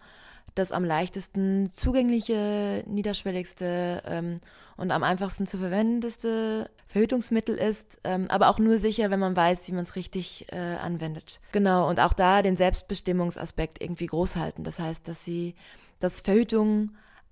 das 0.55 0.73
am 0.73 0.85
leichtesten 0.85 1.71
zugängliche, 1.73 2.85
niederschwelligste 2.87 4.03
ähm, 4.05 4.41
und 4.77 4.91
am 4.91 5.03
einfachsten 5.03 5.47
zu 5.47 5.59
verwendendste 5.59 6.71
Verhütungsmittel 6.89 7.57
ist, 7.57 7.99
ähm, 8.05 8.27
aber 8.29 8.49
auch 8.51 8.59
nur 8.59 8.77
sicher, 8.77 9.11
wenn 9.11 9.21
man 9.21 9.37
weiß, 9.37 9.69
wie 9.69 9.73
man 9.73 9.85
es 9.85 9.97
richtig 9.97 10.47
äh, 10.53 10.57
anwendet. 10.57 11.41
Genau, 11.53 11.89
und 11.89 12.01
auch 12.01 12.13
da 12.13 12.43
den 12.43 12.57
Selbstbestimmungsaspekt 12.57 13.81
irgendwie 13.81 14.07
groß 14.07 14.37
halten. 14.37 14.65
Das 14.65 14.79
heißt, 14.79 15.07
dass 15.07 15.25
sie, 15.25 15.55
dass 15.99 16.21
Verhütung 16.21 16.91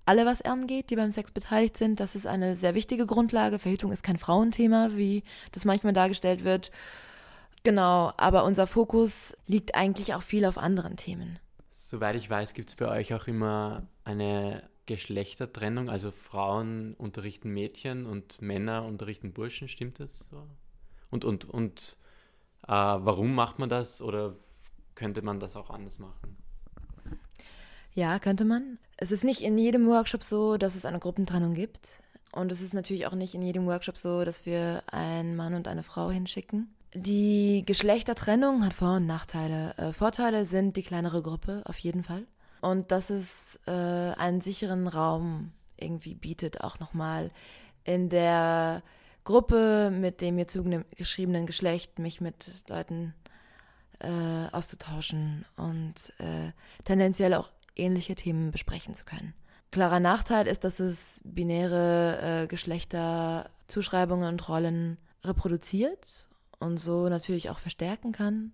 alle 0.09 0.25
was 0.25 0.41
angeht, 0.41 0.89
die 0.89 0.95
beim 0.95 1.11
Sex 1.11 1.31
beteiligt 1.31 1.77
sind. 1.77 1.99
Das 1.99 2.15
ist 2.15 2.25
eine 2.25 2.55
sehr 2.55 2.73
wichtige 2.73 3.05
Grundlage. 3.05 3.59
Verhütung 3.59 3.91
ist 3.91 4.01
kein 4.01 4.17
Frauenthema, 4.17 4.89
wie 4.95 5.23
das 5.51 5.65
manchmal 5.65 5.93
dargestellt 5.93 6.43
wird. 6.43 6.71
Genau, 7.63 8.11
aber 8.17 8.43
unser 8.43 8.65
Fokus 8.65 9.37
liegt 9.45 9.75
eigentlich 9.75 10.15
auch 10.15 10.23
viel 10.23 10.45
auf 10.45 10.57
anderen 10.57 10.97
Themen. 10.97 11.37
Soweit 11.69 12.15
ich 12.15 12.27
weiß, 12.27 12.55
gibt 12.55 12.69
es 12.69 12.75
bei 12.75 12.87
euch 12.87 13.13
auch 13.13 13.27
immer 13.27 13.83
eine 14.03 14.67
Geschlechtertrennung, 14.87 15.91
also 15.91 16.09
Frauen 16.09 16.95
unterrichten 16.95 17.51
Mädchen 17.51 18.07
und 18.07 18.41
Männer 18.41 18.85
unterrichten 18.85 19.31
Burschen, 19.31 19.67
stimmt 19.67 19.99
das 19.99 20.27
so? 20.31 20.47
Und, 21.11 21.23
und, 21.23 21.45
und 21.45 21.97
äh, 22.67 22.71
warum 22.71 23.35
macht 23.35 23.59
man 23.59 23.69
das 23.69 24.01
oder 24.01 24.33
könnte 24.95 25.21
man 25.21 25.39
das 25.39 25.55
auch 25.55 25.69
anders 25.69 25.99
machen? 25.99 26.35
Ja, 27.93 28.17
könnte 28.17 28.45
man. 28.45 28.79
Es 29.01 29.13
ist 29.13 29.23
nicht 29.23 29.41
in 29.41 29.57
jedem 29.57 29.87
Workshop 29.87 30.23
so, 30.23 30.57
dass 30.57 30.75
es 30.75 30.83
eine 30.83 30.99
Gruppentrennung 30.99 31.53
gibt. 31.53 32.01
Und 32.33 32.51
es 32.51 32.61
ist 32.61 32.73
natürlich 32.73 33.07
auch 33.07 33.15
nicht 33.15 33.33
in 33.33 33.41
jedem 33.41 33.65
Workshop 33.65 33.97
so, 33.97 34.25
dass 34.25 34.45
wir 34.45 34.83
einen 34.91 35.37
Mann 35.37 35.53
und 35.53 35.69
eine 35.69 35.83
Frau 35.83 36.11
hinschicken. 36.11 36.75
Die 36.93 37.63
Geschlechtertrennung 37.65 38.65
hat 38.65 38.73
Vor- 38.73 38.97
und 38.97 39.07
Nachteile. 39.07 39.73
Äh, 39.77 39.93
Vorteile 39.93 40.45
sind 40.45 40.75
die 40.75 40.83
kleinere 40.83 41.21
Gruppe 41.21 41.61
auf 41.65 41.79
jeden 41.79 42.03
Fall. 42.03 42.27
Und 42.59 42.91
dass 42.91 43.09
es 43.09 43.61
äh, 43.67 43.71
einen 43.71 44.41
sicheren 44.41 44.89
Raum 44.89 45.53
irgendwie 45.77 46.13
bietet, 46.13 46.59
auch 46.59 46.79
nochmal 46.79 47.31
in 47.85 48.09
der 48.09 48.83
Gruppe 49.23 49.91
mit 49.91 50.19
dem 50.19 50.35
mir 50.35 50.47
zugeschriebenen 50.47 51.45
Geschlecht 51.45 51.99
mich 51.99 52.19
mit 52.19 52.51
Leuten 52.67 53.13
äh, 53.99 54.47
auszutauschen 54.51 55.45
und 55.55 56.11
äh, 56.17 56.51
tendenziell 56.83 57.33
auch 57.33 57.49
ähnliche 57.79 58.15
Themen 58.15 58.51
besprechen 58.51 58.93
zu 58.93 59.05
können. 59.05 59.33
Klarer 59.71 59.99
Nachteil 59.99 60.47
ist, 60.47 60.63
dass 60.63 60.79
es 60.79 61.21
binäre 61.23 62.43
äh, 62.43 62.47
Geschlechterzuschreibungen 62.47 64.27
und 64.27 64.49
Rollen 64.49 64.97
reproduziert 65.23 66.27
und 66.59 66.79
so 66.79 67.07
natürlich 67.09 67.49
auch 67.49 67.59
verstärken 67.59 68.11
kann. 68.11 68.53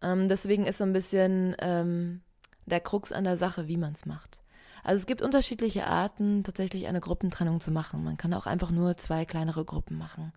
Ähm, 0.00 0.28
deswegen 0.28 0.64
ist 0.64 0.78
so 0.78 0.84
ein 0.84 0.92
bisschen 0.92 1.56
ähm, 1.58 2.20
der 2.66 2.80
Krux 2.80 3.12
an 3.12 3.24
der 3.24 3.36
Sache, 3.36 3.68
wie 3.68 3.76
man 3.76 3.94
es 3.94 4.06
macht. 4.06 4.40
Also 4.84 5.00
es 5.00 5.06
gibt 5.06 5.22
unterschiedliche 5.22 5.86
Arten, 5.86 6.44
tatsächlich 6.44 6.86
eine 6.86 7.00
Gruppentrennung 7.00 7.60
zu 7.60 7.70
machen. 7.70 8.04
Man 8.04 8.16
kann 8.16 8.32
auch 8.32 8.46
einfach 8.46 8.70
nur 8.70 8.96
zwei 8.96 9.24
kleinere 9.24 9.64
Gruppen 9.64 9.98
machen. 9.98 10.32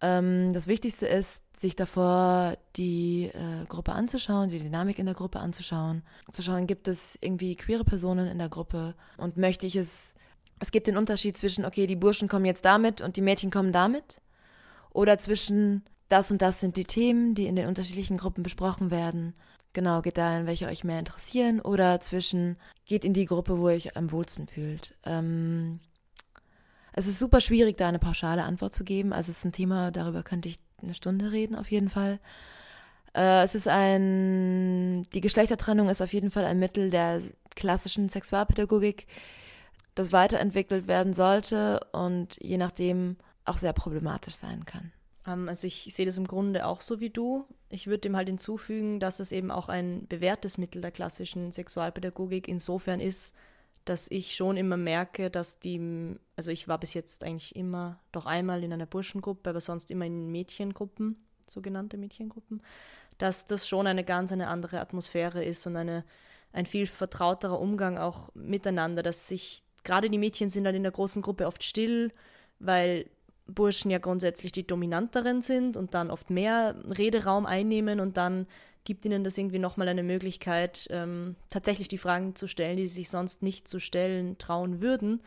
Ähm, 0.00 0.52
das 0.52 0.66
Wichtigste 0.66 1.06
ist, 1.06 1.42
sich 1.56 1.76
davor 1.76 2.56
die 2.76 3.30
äh, 3.32 3.64
Gruppe 3.68 3.92
anzuschauen, 3.92 4.48
die 4.48 4.58
Dynamik 4.58 4.98
in 4.98 5.06
der 5.06 5.14
Gruppe 5.14 5.38
anzuschauen, 5.38 6.02
zu 6.30 6.42
schauen, 6.42 6.66
gibt 6.66 6.88
es 6.88 7.16
irgendwie 7.20 7.56
queere 7.56 7.84
Personen 7.84 8.26
in 8.26 8.38
der 8.38 8.48
Gruppe 8.48 8.94
und 9.16 9.36
möchte 9.36 9.66
ich 9.66 9.76
es, 9.76 10.14
es 10.60 10.72
gibt 10.72 10.86
den 10.86 10.96
Unterschied 10.96 11.36
zwischen, 11.36 11.64
okay, 11.64 11.86
die 11.86 11.96
Burschen 11.96 12.28
kommen 12.28 12.44
jetzt 12.44 12.64
damit 12.64 13.00
und 13.00 13.16
die 13.16 13.22
Mädchen 13.22 13.50
kommen 13.50 13.72
damit 13.72 14.20
oder 14.90 15.18
zwischen 15.18 15.84
das 16.08 16.30
und 16.30 16.42
das 16.42 16.60
sind 16.60 16.76
die 16.76 16.84
Themen, 16.84 17.34
die 17.34 17.46
in 17.46 17.56
den 17.56 17.68
unterschiedlichen 17.68 18.16
Gruppen 18.16 18.42
besprochen 18.42 18.90
werden. 18.90 19.34
Genau, 19.72 20.02
geht 20.02 20.18
da 20.18 20.38
in 20.38 20.46
welche 20.46 20.66
euch 20.66 20.84
mehr 20.84 20.98
interessieren 20.98 21.60
oder 21.60 22.00
zwischen 22.00 22.56
geht 22.86 23.04
in 23.04 23.14
die 23.14 23.26
Gruppe, 23.26 23.58
wo 23.58 23.68
ihr 23.68 23.76
euch 23.76 23.96
am 23.96 24.12
wohlsten 24.12 24.46
fühlt. 24.46 24.94
Ähm, 25.04 25.80
es 26.96 27.08
ist 27.08 27.18
super 27.18 27.40
schwierig, 27.40 27.76
da 27.76 27.88
eine 27.88 27.98
pauschale 27.98 28.44
Antwort 28.44 28.74
zu 28.74 28.84
geben. 28.84 29.12
Also 29.12 29.30
es 29.30 29.38
ist 29.38 29.44
ein 29.44 29.52
Thema, 29.52 29.90
darüber 29.90 30.22
könnte 30.22 30.48
ich 30.48 30.58
eine 30.82 30.94
Stunde 30.94 31.32
reden, 31.32 31.56
auf 31.56 31.70
jeden 31.70 31.88
Fall. 31.88 32.20
Äh, 33.14 33.42
es 33.42 33.54
ist 33.54 33.68
ein, 33.68 35.04
die 35.12 35.20
Geschlechtertrennung 35.20 35.88
ist 35.88 36.02
auf 36.02 36.12
jeden 36.12 36.30
Fall 36.30 36.44
ein 36.44 36.58
Mittel 36.58 36.90
der 36.90 37.20
klassischen 37.56 38.08
Sexualpädagogik, 38.08 39.06
das 39.94 40.12
weiterentwickelt 40.12 40.86
werden 40.86 41.14
sollte 41.14 41.80
und 41.92 42.36
je 42.40 42.58
nachdem 42.58 43.16
auch 43.44 43.58
sehr 43.58 43.72
problematisch 43.72 44.34
sein 44.34 44.64
kann. 44.64 44.92
Ähm, 45.26 45.48
also 45.48 45.66
ich 45.66 45.88
sehe 45.94 46.06
das 46.06 46.18
im 46.18 46.26
Grunde 46.28 46.66
auch 46.66 46.80
so 46.80 47.00
wie 47.00 47.10
du. 47.10 47.44
Ich 47.70 47.86
würde 47.86 48.00
dem 48.00 48.16
halt 48.16 48.28
hinzufügen, 48.28 49.00
dass 49.00 49.18
es 49.18 49.32
eben 49.32 49.50
auch 49.50 49.68
ein 49.68 50.06
bewährtes 50.08 50.58
Mittel 50.58 50.80
der 50.80 50.92
klassischen 50.92 51.50
Sexualpädagogik 51.50 52.46
insofern 52.46 53.00
ist, 53.00 53.34
dass 53.84 54.10
ich 54.10 54.34
schon 54.34 54.56
immer 54.56 54.76
merke, 54.76 55.30
dass 55.30 55.58
die, 55.58 56.16
also 56.36 56.50
ich 56.50 56.68
war 56.68 56.78
bis 56.78 56.94
jetzt 56.94 57.22
eigentlich 57.22 57.54
immer 57.54 58.00
doch 58.12 58.26
einmal 58.26 58.64
in 58.64 58.72
einer 58.72 58.86
Burschengruppe, 58.86 59.50
aber 59.50 59.60
sonst 59.60 59.90
immer 59.90 60.06
in 60.06 60.30
Mädchengruppen, 60.30 61.24
sogenannte 61.46 61.96
Mädchengruppen, 61.96 62.62
dass 63.18 63.46
das 63.46 63.68
schon 63.68 63.86
eine 63.86 64.04
ganz 64.04 64.32
eine 64.32 64.48
andere 64.48 64.80
Atmosphäre 64.80 65.44
ist 65.44 65.66
und 65.66 65.76
eine, 65.76 66.04
ein 66.52 66.66
viel 66.66 66.86
vertrauterer 66.86 67.60
Umgang 67.60 67.98
auch 67.98 68.30
miteinander, 68.34 69.02
dass 69.02 69.28
sich, 69.28 69.62
gerade 69.84 70.08
die 70.08 70.18
Mädchen 70.18 70.50
sind 70.50 70.64
dann 70.64 70.74
in 70.74 70.82
der 70.82 70.92
großen 70.92 71.20
Gruppe 71.20 71.46
oft 71.46 71.62
still, 71.62 72.10
weil 72.58 73.10
Burschen 73.46 73.90
ja 73.90 73.98
grundsätzlich 73.98 74.52
die 74.52 74.66
dominanteren 74.66 75.42
sind 75.42 75.76
und 75.76 75.92
dann 75.92 76.10
oft 76.10 76.30
mehr 76.30 76.76
Rederaum 76.88 77.44
einnehmen 77.44 78.00
und 78.00 78.16
dann 78.16 78.46
gibt 78.84 79.04
ihnen 79.04 79.24
das 79.24 79.38
irgendwie 79.38 79.58
nochmal 79.58 79.88
eine 79.88 80.02
Möglichkeit, 80.02 80.86
ähm, 80.90 81.36
tatsächlich 81.48 81.88
die 81.88 81.98
Fragen 81.98 82.34
zu 82.34 82.46
stellen, 82.46 82.76
die 82.76 82.86
sie 82.86 82.94
sich 82.94 83.10
sonst 83.10 83.42
nicht 83.42 83.66
zu 83.66 83.80
stellen 83.80 84.38
trauen 84.38 84.80
würden. 84.80 85.22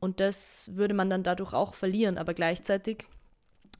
Und 0.00 0.20
das 0.20 0.70
würde 0.74 0.94
man 0.94 1.10
dann 1.10 1.22
dadurch 1.22 1.54
auch 1.54 1.74
verlieren. 1.74 2.18
Aber 2.18 2.34
gleichzeitig 2.34 3.06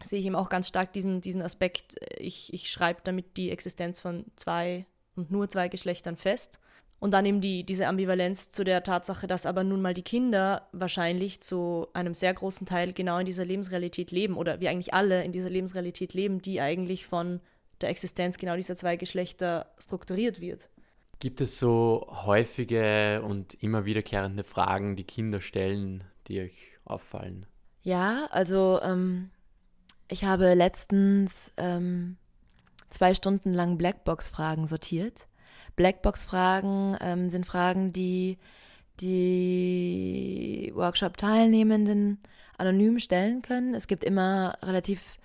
sehe 0.02 0.20
ich 0.20 0.26
eben 0.26 0.34
auch 0.34 0.48
ganz 0.48 0.68
stark 0.68 0.92
diesen, 0.92 1.20
diesen 1.20 1.42
Aspekt, 1.42 1.96
ich, 2.18 2.52
ich 2.52 2.70
schreibe 2.70 3.00
damit 3.04 3.36
die 3.36 3.50
Existenz 3.50 4.00
von 4.00 4.24
zwei 4.36 4.86
und 5.14 5.30
nur 5.30 5.48
zwei 5.48 5.68
Geschlechtern 5.68 6.16
fest. 6.16 6.58
Und 7.00 7.14
dann 7.14 7.26
eben 7.26 7.40
die, 7.40 7.62
diese 7.62 7.86
Ambivalenz 7.86 8.50
zu 8.50 8.64
der 8.64 8.82
Tatsache, 8.82 9.28
dass 9.28 9.46
aber 9.46 9.62
nun 9.62 9.80
mal 9.80 9.94
die 9.94 10.02
Kinder 10.02 10.68
wahrscheinlich 10.72 11.40
zu 11.40 11.86
einem 11.92 12.12
sehr 12.12 12.34
großen 12.34 12.66
Teil 12.66 12.92
genau 12.92 13.18
in 13.18 13.26
dieser 13.26 13.44
Lebensrealität 13.44 14.10
leben 14.10 14.36
oder 14.36 14.60
wir 14.60 14.70
eigentlich 14.70 14.94
alle 14.94 15.22
in 15.22 15.30
dieser 15.30 15.50
Lebensrealität 15.50 16.12
leben, 16.14 16.42
die 16.42 16.60
eigentlich 16.60 17.06
von 17.06 17.40
der 17.80 17.90
Existenz 17.90 18.38
genau 18.38 18.56
dieser 18.56 18.76
zwei 18.76 18.96
Geschlechter 18.96 19.72
strukturiert 19.78 20.40
wird. 20.40 20.68
Gibt 21.20 21.40
es 21.40 21.58
so 21.58 22.06
häufige 22.10 23.22
und 23.22 23.54
immer 23.62 23.84
wiederkehrende 23.84 24.44
Fragen, 24.44 24.96
die 24.96 25.04
Kinder 25.04 25.40
stellen, 25.40 26.04
die 26.28 26.40
euch 26.40 26.58
auffallen? 26.84 27.46
Ja, 27.82 28.26
also 28.30 28.80
ähm, 28.82 29.30
ich 30.08 30.24
habe 30.24 30.54
letztens 30.54 31.52
ähm, 31.56 32.16
zwei 32.90 33.14
Stunden 33.14 33.52
lang 33.52 33.78
Blackbox-Fragen 33.78 34.68
sortiert 34.68 35.28
Blackbox-Fragen 35.78 36.96
ähm, 37.00 37.30
sind 37.30 37.46
Fragen, 37.46 37.92
die 37.92 38.36
die 39.00 40.72
Workshop-Teilnehmenden 40.74 42.18
anonym 42.58 42.98
stellen 42.98 43.42
können. 43.42 43.74
Es 43.74 43.86
gibt 43.86 44.02
immer 44.02 44.58
relativ 44.60 45.18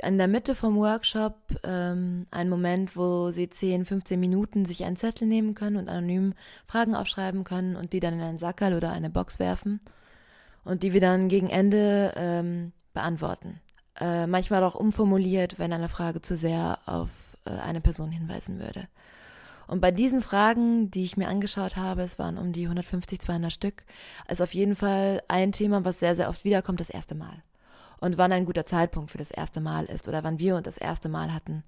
in 0.00 0.18
der 0.18 0.28
Mitte 0.28 0.54
vom 0.54 0.76
Workshop 0.76 1.34
ähm, 1.64 2.26
einen 2.30 2.50
Moment, 2.50 2.96
wo 2.96 3.30
sie 3.30 3.48
10, 3.48 3.84
15 3.84 4.18
Minuten 4.18 4.64
sich 4.64 4.84
einen 4.84 4.96
Zettel 4.96 5.26
nehmen 5.26 5.54
können 5.54 5.76
und 5.76 5.88
anonym 5.88 6.34
Fragen 6.66 6.94
aufschreiben 6.94 7.44
können 7.44 7.76
und 7.76 7.92
die 7.92 8.00
dann 8.00 8.14
in 8.14 8.20
einen 8.20 8.38
Sackerl 8.38 8.74
oder 8.74 8.90
eine 8.90 9.10
Box 9.10 9.38
werfen 9.38 9.80
und 10.64 10.82
die 10.82 10.92
wir 10.92 11.00
dann 11.00 11.28
gegen 11.28 11.48
Ende 11.48 12.12
ähm, 12.16 12.72
beantworten. 12.94 13.60
Äh, 13.98 14.26
manchmal 14.26 14.62
auch 14.64 14.74
umformuliert, 14.74 15.58
wenn 15.58 15.72
eine 15.72 15.88
Frage 15.88 16.22
zu 16.22 16.36
sehr 16.36 16.78
auf 16.86 17.10
äh, 17.44 17.50
eine 17.50 17.80
Person 17.80 18.10
hinweisen 18.10 18.60
würde. 18.60 18.88
Und 19.66 19.80
bei 19.80 19.90
diesen 19.90 20.22
Fragen, 20.22 20.90
die 20.90 21.04
ich 21.04 21.16
mir 21.16 21.28
angeschaut 21.28 21.76
habe, 21.76 22.02
es 22.02 22.18
waren 22.18 22.38
um 22.38 22.52
die 22.52 22.64
150, 22.64 23.20
200 23.20 23.52
Stück, 23.52 23.84
ist 24.28 24.40
auf 24.40 24.54
jeden 24.54 24.76
Fall 24.76 25.22
ein 25.28 25.52
Thema, 25.52 25.84
was 25.84 25.98
sehr, 25.98 26.16
sehr 26.16 26.30
oft 26.30 26.44
wiederkommt, 26.44 26.80
das 26.80 26.90
erste 26.90 27.14
Mal. 27.14 27.42
Und 28.00 28.18
wann 28.18 28.32
ein 28.32 28.46
guter 28.46 28.66
Zeitpunkt 28.66 29.10
für 29.10 29.18
das 29.18 29.30
erste 29.30 29.60
Mal 29.60 29.86
ist 29.86 30.08
oder 30.08 30.22
wann 30.24 30.38
wir 30.38 30.56
uns 30.56 30.64
das 30.64 30.78
erste 30.78 31.08
Mal 31.08 31.34
hatten. 31.34 31.64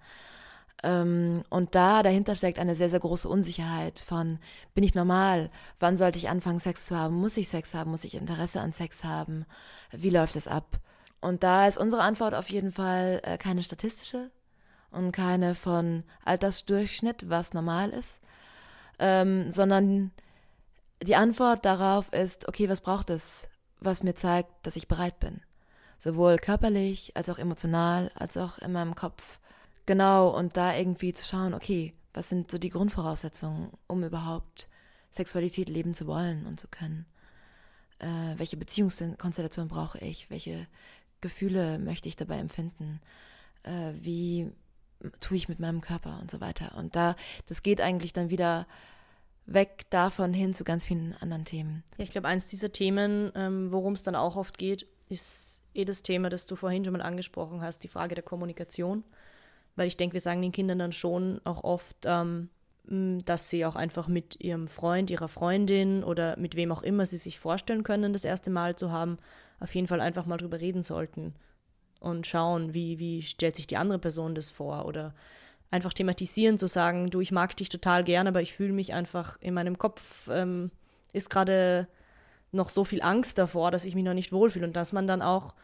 Ähm, 0.83 1.43
und 1.51 1.75
da 1.75 2.03
dahinter 2.03 2.37
steckt 2.37 2.59
eine 2.59 2.75
sehr, 2.75 2.89
sehr 2.89 3.01
große 3.01 3.29
Unsicherheit 3.29 4.01
von, 4.01 4.39
bin 4.75 4.85
ich 4.85 4.95
normal? 4.95 5.51
Wann 5.79 5.97
sollte 5.97 6.19
ich 6.19 6.29
anfangen, 6.29 6.61
Sex 6.61 6.87
zu 6.87 6.97
haben? 6.97 7.17
Muss 7.17 7.37
ich 7.37 7.49
Sex 7.49 7.75
haben? 7.75 7.91
Muss 7.91 8.05
ich 8.05 8.15
Interesse 8.15 8.61
an 8.61 8.73
Sex 8.73 9.05
haben? 9.05 9.45
Wie 9.91 10.11
läuft 10.11 10.37
es 10.37 10.49
ab? 10.49 10.79
Und 11.21 11.43
da 11.43 11.67
ist 11.67 11.79
unsere 11.79 12.03
Antwort 12.03 12.35
auf 12.35 12.49
jeden 12.49 12.73
Fall 12.73 13.21
äh, 13.25 13.37
keine 13.37 13.63
statistische, 13.63 14.31
und 14.91 15.13
keine 15.13 15.55
von 15.55 16.05
Altersdurchschnitt, 16.25 17.29
was 17.29 17.55
normal 17.55 17.91
ist, 17.91 18.21
ähm, 18.99 19.51
sondern 19.51 20.11
die 21.03 21.17
Antwort 21.17 21.65
darauf 21.65 22.13
ist, 22.13 22.49
okay, 22.49 22.69
was 22.69 22.81
braucht 22.81 23.11
es, 23.11 23.49
was 23.79 24.03
mir 24.03 24.15
zeigt, 24.15 24.51
dass 24.67 24.77
ich 24.77 24.89
bereit 24.89 25.19
bin? 25.21 25.41
Sowohl 26.01 26.37
körperlich 26.37 27.15
als 27.15 27.29
auch 27.29 27.39
emotional, 27.39 28.11
als 28.15 28.37
auch 28.37 28.59
in 28.59 28.73
meinem 28.73 28.97
Kopf. 28.97 29.39
Genau, 29.87 30.37
und 30.37 30.57
da 30.57 30.75
irgendwie 30.75 31.13
zu 31.13 31.25
schauen, 31.25 31.55
okay, 31.55 31.95
was 32.15 32.29
sind 32.29 32.51
so 32.51 32.59
die 32.59 32.71
Grundvoraussetzungen, 32.71 33.71
um 33.87 34.03
überhaupt 34.03 34.69
Sexualität 35.11 35.69
leben 35.69 35.95
zu 35.95 36.07
wollen 36.07 36.47
und 36.47 36.59
zu 36.59 36.69
können? 36.69 37.07
Äh, 37.99 38.35
welche 38.37 38.57
Beziehungskonstellation 38.57 39.69
brauche 39.69 39.99
ich? 39.99 40.31
Welche 40.31 40.67
Gefühle 41.21 41.79
möchte 41.79 42.09
ich 42.09 42.17
dabei 42.17 42.39
empfinden? 42.39 43.01
Äh, 43.63 43.93
wie 43.95 44.51
tue 45.21 45.37
ich 45.37 45.49
mit 45.49 45.61
meinem 45.61 45.81
Körper 45.81 46.19
und 46.21 46.31
so 46.31 46.41
weiter. 46.41 46.75
Und 46.77 46.97
da, 46.97 47.17
das 47.47 47.63
geht 47.63 47.81
eigentlich 47.81 48.13
dann 48.13 48.31
wieder 48.31 48.67
weg 49.47 49.87
davon 49.91 50.33
hin 50.33 50.55
zu 50.55 50.65
ganz 50.65 50.85
vielen 50.85 51.15
anderen 51.21 51.45
Themen. 51.45 51.83
Ja, 51.97 52.05
ich 52.05 52.11
glaube, 52.11 52.29
eins 52.29 52.49
dieser 52.49 52.73
Themen, 52.73 53.33
ähm, 53.35 53.73
worum 53.73 53.95
es 53.95 54.03
dann 54.03 54.15
auch 54.15 54.37
oft 54.37 54.59
geht, 54.59 54.87
ist 55.11 55.63
eh 55.75 55.85
das 55.85 56.03
Thema, 56.03 56.29
das 56.29 56.47
du 56.47 56.57
vorhin 56.57 56.85
schon 56.85 56.93
mal 56.93 57.03
angesprochen 57.03 57.61
hast, 57.61 57.85
die 57.85 57.89
Frage 57.89 58.15
der 58.15 58.25
Kommunikation. 58.25 59.05
Weil 59.77 59.89
ich 59.89 59.97
denke, 59.97 60.15
wir 60.15 60.21
sagen 60.21 60.43
den 60.43 60.53
Kindern 60.53 60.79
dann 60.79 60.93
schon 60.93 61.41
auch 61.45 61.65
oft, 61.65 61.97
ähm, 62.05 62.49
dass 62.85 63.51
sie 63.51 63.65
auch 63.65 63.77
einfach 63.77 64.09
mit 64.09 64.41
ihrem 64.41 64.67
Freund, 64.67 65.11
ihrer 65.11 65.29
Freundin 65.29 66.03
oder 66.03 66.37
mit 66.39 66.57
wem 66.57 66.73
auch 66.73 66.83
immer 66.83 67.07
sie 67.07 67.19
sich 67.19 67.39
vorstellen 67.39 67.85
können, 67.85 68.13
das 68.13 68.25
erste 68.25 68.51
Mal 68.51 68.77
zu 68.77 68.91
haben, 68.91 69.19
auf 69.61 69.75
jeden 69.75 69.87
Fall 69.87 70.01
einfach 70.01 70.27
mal 70.27 70.39
drüber 70.39 70.61
reden 70.61 70.83
sollten 70.83 71.35
und 72.01 72.27
schauen, 72.27 72.75
wie, 72.75 72.99
wie 72.99 73.23
stellt 73.23 73.55
sich 73.55 73.67
die 73.67 73.77
andere 73.77 73.99
Person 73.99 74.35
das 74.35 74.51
vor 74.51 74.87
oder 74.87 75.15
einfach 75.71 75.93
thematisieren, 75.93 76.59
zu 76.59 76.67
sagen, 76.67 77.11
du, 77.11 77.21
ich 77.21 77.31
mag 77.31 77.57
dich 77.57 77.69
total 77.69 78.03
gern, 78.03 78.27
aber 78.27 78.43
ich 78.43 78.55
fühle 78.55 78.73
mich 78.73 78.93
einfach 78.93 79.37
in 79.41 79.55
meinem 79.55 79.79
Kopf, 79.79 80.29
ähm, 80.33 80.71
ist 81.13 81.31
gerade 81.31 81.87
noch 82.53 82.69
so 82.69 82.85
viel 82.85 83.03
Angst 83.03 83.39
davor, 83.39 83.71
dass 83.71 83.85
ich 83.85 83.95
mich 83.95 84.05
noch 84.05 84.15
nicht 84.15 84.33
wohlfühle 84.33 84.67
und 84.67 84.77
dass 84.77 84.93
man 84.93 85.07
dann 85.07 85.23
auch 85.23 85.55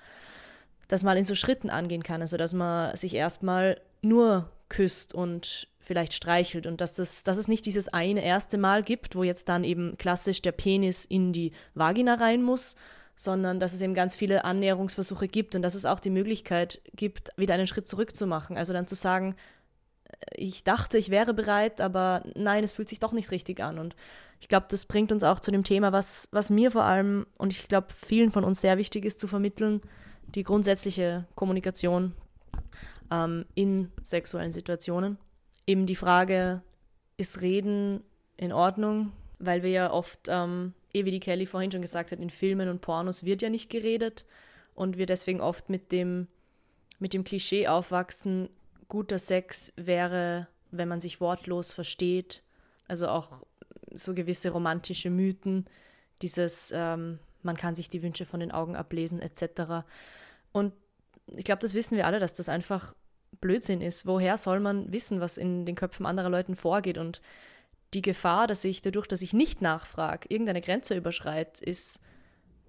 das 0.89 1.03
mal 1.03 1.17
in 1.17 1.25
so 1.25 1.35
Schritten 1.35 1.71
angehen 1.71 2.03
kann. 2.03 2.21
Also 2.23 2.37
dass 2.37 2.53
man 2.53 2.97
sich 2.97 3.15
erstmal 3.15 3.81
nur 4.03 4.51
küsst 4.69 5.15
und 5.15 5.69
vielleicht 5.81 6.15
streichelt 6.15 6.67
und 6.67 6.81
dass, 6.81 6.95
das, 6.95 7.23
dass 7.23 7.37
es 7.37 7.47
nicht 7.49 7.65
dieses 7.65 7.89
eine 7.89 8.25
erste 8.25 8.59
Mal 8.59 8.83
gibt, 8.83 9.15
wo 9.15 9.23
jetzt 9.23 9.49
dann 9.49 9.63
eben 9.63 9.97
klassisch 9.99 10.43
der 10.43 10.53
Penis 10.53 11.05
in 11.05 11.33
die 11.33 11.53
Vagina 11.75 12.15
rein 12.15 12.43
muss, 12.43 12.75
sondern 13.15 13.61
dass 13.61 13.73
es 13.73 13.81
eben 13.81 13.95
ganz 13.95 14.17
viele 14.17 14.45
Annäherungsversuche 14.45 15.29
gibt 15.29 15.55
und 15.55 15.63
dass 15.63 15.75
es 15.75 15.87
auch 15.87 16.01
die 16.01 16.11
Möglichkeit 16.11 16.81
gibt, 16.95 17.31
wieder 17.37 17.55
einen 17.55 17.69
Schritt 17.69 17.87
zurück 17.87 18.17
zu 18.17 18.27
machen. 18.27 18.57
Also 18.57 18.73
dann 18.73 18.87
zu 18.87 18.97
sagen, 18.97 19.37
ich 20.35 20.65
dachte, 20.65 20.99
ich 20.99 21.11
wäre 21.11 21.35
bereit, 21.35 21.81
aber 21.81 22.23
nein, 22.35 22.65
es 22.65 22.73
fühlt 22.73 22.89
sich 22.89 23.01
doch 23.01 23.13
nicht 23.13 23.31
richtig 23.31 23.61
an. 23.61 23.79
Und 23.79 23.95
ich 24.41 24.49
glaube, 24.49 24.67
das 24.69 24.87
bringt 24.87 25.13
uns 25.13 25.25
auch 25.25 25.41
zu 25.41 25.51
dem 25.51 25.65
Thema, 25.65 25.93
was, 25.93 26.29
was 26.33 26.51
mir 26.51 26.71
vor 26.71 26.85
allem 26.85 27.27
und 27.39 27.53
ich 27.53 27.69
glaube 27.69 27.89
vielen 27.93 28.31
von 28.31 28.45
uns 28.45 28.61
sehr 28.61 28.79
wichtig 28.79 29.05
ist 29.05 29.21
zu 29.21 29.27
vermitteln, 29.27 29.81
die 30.35 30.43
grundsätzliche 30.43 31.27
Kommunikation 31.35 32.13
ähm, 33.11 33.47
in 33.55 33.93
sexuellen 34.03 34.53
Situationen. 34.53 35.19
Eben 35.67 35.87
die 35.87 35.97
Frage, 35.97 36.63
ist 37.17 37.41
Reden 37.41 38.03
in 38.37 38.53
Ordnung? 38.53 39.13
Weil 39.39 39.63
wir 39.63 39.71
ja 39.71 39.91
oft, 39.91 40.29
ähm, 40.29 40.75
eh 40.93 41.05
wie 41.05 41.11
die 41.11 41.21
Kelly 41.21 41.47
vorhin 41.47 41.71
schon 41.71 41.83
gesagt 41.83 42.13
hat, 42.13 42.21
in 42.21 42.31
Filmen 42.31 42.69
und 42.69 42.81
Pornos 42.81 43.25
wird 43.25 43.43
ja 43.43 43.51
nicht 43.51 43.71
geredet 43.71 44.25
und 44.75 44.97
wir 44.97 45.07
deswegen 45.07 45.41
oft 45.41 45.69
mit 45.69 45.93
dem, 45.93 46.27
mit 46.99 47.13
dem 47.13 47.25
Klischee 47.25 47.69
aufwachsen, 47.69 48.49
guter 48.89 49.19
Sex 49.19 49.73
wäre, 49.77 50.49
wenn 50.71 50.89
man 50.89 51.01
sich 51.01 51.21
wortlos 51.21 51.73
versteht. 51.73 52.43
Also 52.89 53.09
auch 53.09 53.43
so 53.93 54.15
gewisse 54.15 54.51
romantische 54.51 55.11
Mythen, 55.11 55.67
dieses, 56.23 56.73
ähm, 56.75 57.19
man 57.43 57.57
kann 57.57 57.75
sich 57.75 57.89
die 57.89 58.03
Wünsche 58.03 58.27
von 58.27 58.41
den 58.41 58.53
Augen 58.53 58.77
ablesen, 58.77 59.21
etc. 59.21 59.85
Und 60.53 60.73
ich 61.35 61.45
glaube, 61.45 61.61
das 61.61 61.75
wissen 61.75 61.97
wir 61.97 62.07
alle, 62.07 62.21
dass 62.21 62.35
das 62.35 62.49
einfach 62.49 62.95
Blödsinn 63.41 63.81
ist. 63.81 64.07
Woher 64.07 64.37
soll 64.37 64.61
man 64.61 64.93
wissen, 64.93 65.21
was 65.21 65.37
in 65.37 65.67
den 65.67 65.75
Köpfen 65.75 66.07
anderer 66.07 66.31
Leuten 66.31 66.57
vorgeht? 66.57 66.99
Und 66.99 67.21
die 67.95 68.03
Gefahr, 68.03 68.47
dass 68.47 68.65
ich 68.65 68.83
dadurch, 68.83 69.07
dass 69.07 69.23
ich 69.23 69.33
nicht 69.33 69.63
nachfrage, 69.63 70.29
irgendeine 70.29 70.61
Grenze 70.61 70.97
überschreite, 70.97 71.65
ist, 71.65 72.01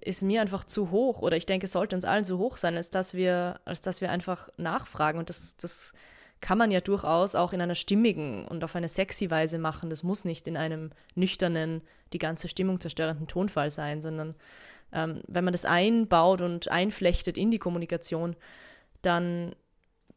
ist 0.01 0.23
mir 0.23 0.41
einfach 0.41 0.63
zu 0.63 0.91
hoch. 0.91 1.21
Oder 1.21 1.38
ich 1.38 1.45
denke, 1.45 1.65
es 1.65 1.71
sollte 1.71 1.95
uns 1.95 2.05
allen 2.05 2.23
so 2.23 2.38
hoch 2.38 2.57
sein, 2.57 2.75
als 2.75 2.89
dass 2.89 3.13
wir, 3.13 3.60
als 3.65 3.81
dass 3.81 4.01
wir 4.01 4.12
einfach 4.12 4.49
nachfragen. 4.57 5.19
Und 5.19 5.29
das, 5.29 5.57
das 5.57 5.93
kann 6.41 6.57
man 6.57 6.71
ja 6.71 6.81
durchaus 6.81 7.36
auch 7.36 7.53
in 7.53 7.62
einer 7.62 7.75
stimmigen 7.75 8.47
und 8.47 8.63
auf 8.63 8.75
eine 8.75 8.89
sexy 8.89 9.29
Weise 9.29 9.57
machen. 9.57 9.89
Das 9.89 10.03
muss 10.03 10.25
nicht 10.25 10.47
in 10.47 10.57
einem 10.57 10.91
nüchternen, 11.15 11.81
die 12.13 12.19
ganze 12.19 12.47
Stimmung 12.47 12.79
zerstörenden 12.79 13.27
Tonfall 13.27 13.71
sein, 13.71 14.01
sondern 14.01 14.36
ähm, 14.93 15.21
wenn 15.27 15.43
man 15.43 15.53
das 15.53 15.65
einbaut 15.65 16.41
und 16.41 16.69
einflechtet 16.69 17.38
in 17.38 17.51
die 17.51 17.60
Kommunikation, 17.60 18.36
dann 19.01 19.55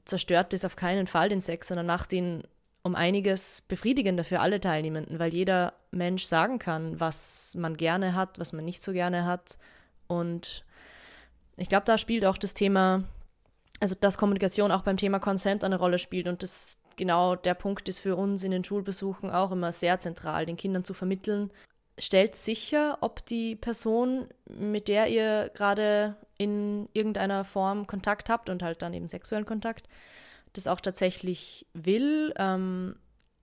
zerstört 0.05 0.53
das 0.53 0.65
auf 0.65 0.77
keinen 0.77 1.07
Fall 1.07 1.29
den 1.29 1.41
Sex, 1.41 1.69
sondern 1.69 1.87
macht 1.87 2.13
ihn 2.13 2.43
um 2.83 2.95
einiges 2.95 3.63
befriedigender 3.63 4.25
für 4.25 4.41
alle 4.41 4.61
Teilnehmenden, 4.61 5.19
weil 5.19 5.35
jeder 5.35 5.75
Mensch 5.91 6.25
sagen 6.25 6.59
kann, 6.59 6.99
was 6.99 7.55
man 7.57 7.77
gerne 7.77 8.15
hat, 8.15 8.39
was 8.39 8.53
man 8.53 8.65
nicht 8.65 8.83
so 8.83 8.93
gerne 8.93 9.27
hat. 9.27 9.59
Und 10.07 10.65
ich 11.57 11.69
glaube, 11.69 11.85
da 11.85 11.99
spielt 11.99 12.25
auch 12.25 12.39
das 12.39 12.55
Thema, 12.55 13.05
also 13.81 13.95
dass 14.01 14.19
Kommunikation 14.19 14.73
auch 14.73 14.83
beim 14.83 14.97
Thema 14.97 15.19
Consent 15.19 15.63
eine 15.63 15.79
Rolle 15.79 15.99
spielt 15.99 16.27
und 16.27 16.43
das 16.43 16.79
genau 16.97 17.37
der 17.37 17.55
Punkt 17.55 17.89
ist 17.89 18.01
für 18.01 18.17
uns 18.17 18.45
in 18.45 18.51
den 18.51 18.65
Schulbesuchen 18.65 19.31
auch 19.31 19.53
immer 19.53 19.73
sehr 19.73 19.99
zentral, 19.99 20.47
den 20.47 20.57
Kindern 20.57 20.85
zu 20.85 20.95
vermitteln, 20.95 21.51
stellt 21.99 22.35
sicher, 22.35 22.99
ob 23.01 23.25
die 23.27 23.57
Person, 23.57 24.29
mit 24.47 24.89
der 24.89 25.09
ihr 25.09 25.51
gerade 25.55 26.17
in 26.39 26.89
irgendeiner 26.93 27.45
Form 27.45 27.87
Kontakt 27.87 28.31
habt 28.31 28.49
und 28.49 28.63
halt 28.63 28.83
dann 28.83 28.95
eben 28.95 29.09
sexuellen 29.09 29.45
Kontakt, 29.45 29.87
das 30.53 30.67
auch 30.67 30.81
tatsächlich 30.81 31.67
will, 31.75 32.33
ähm, 32.37 32.97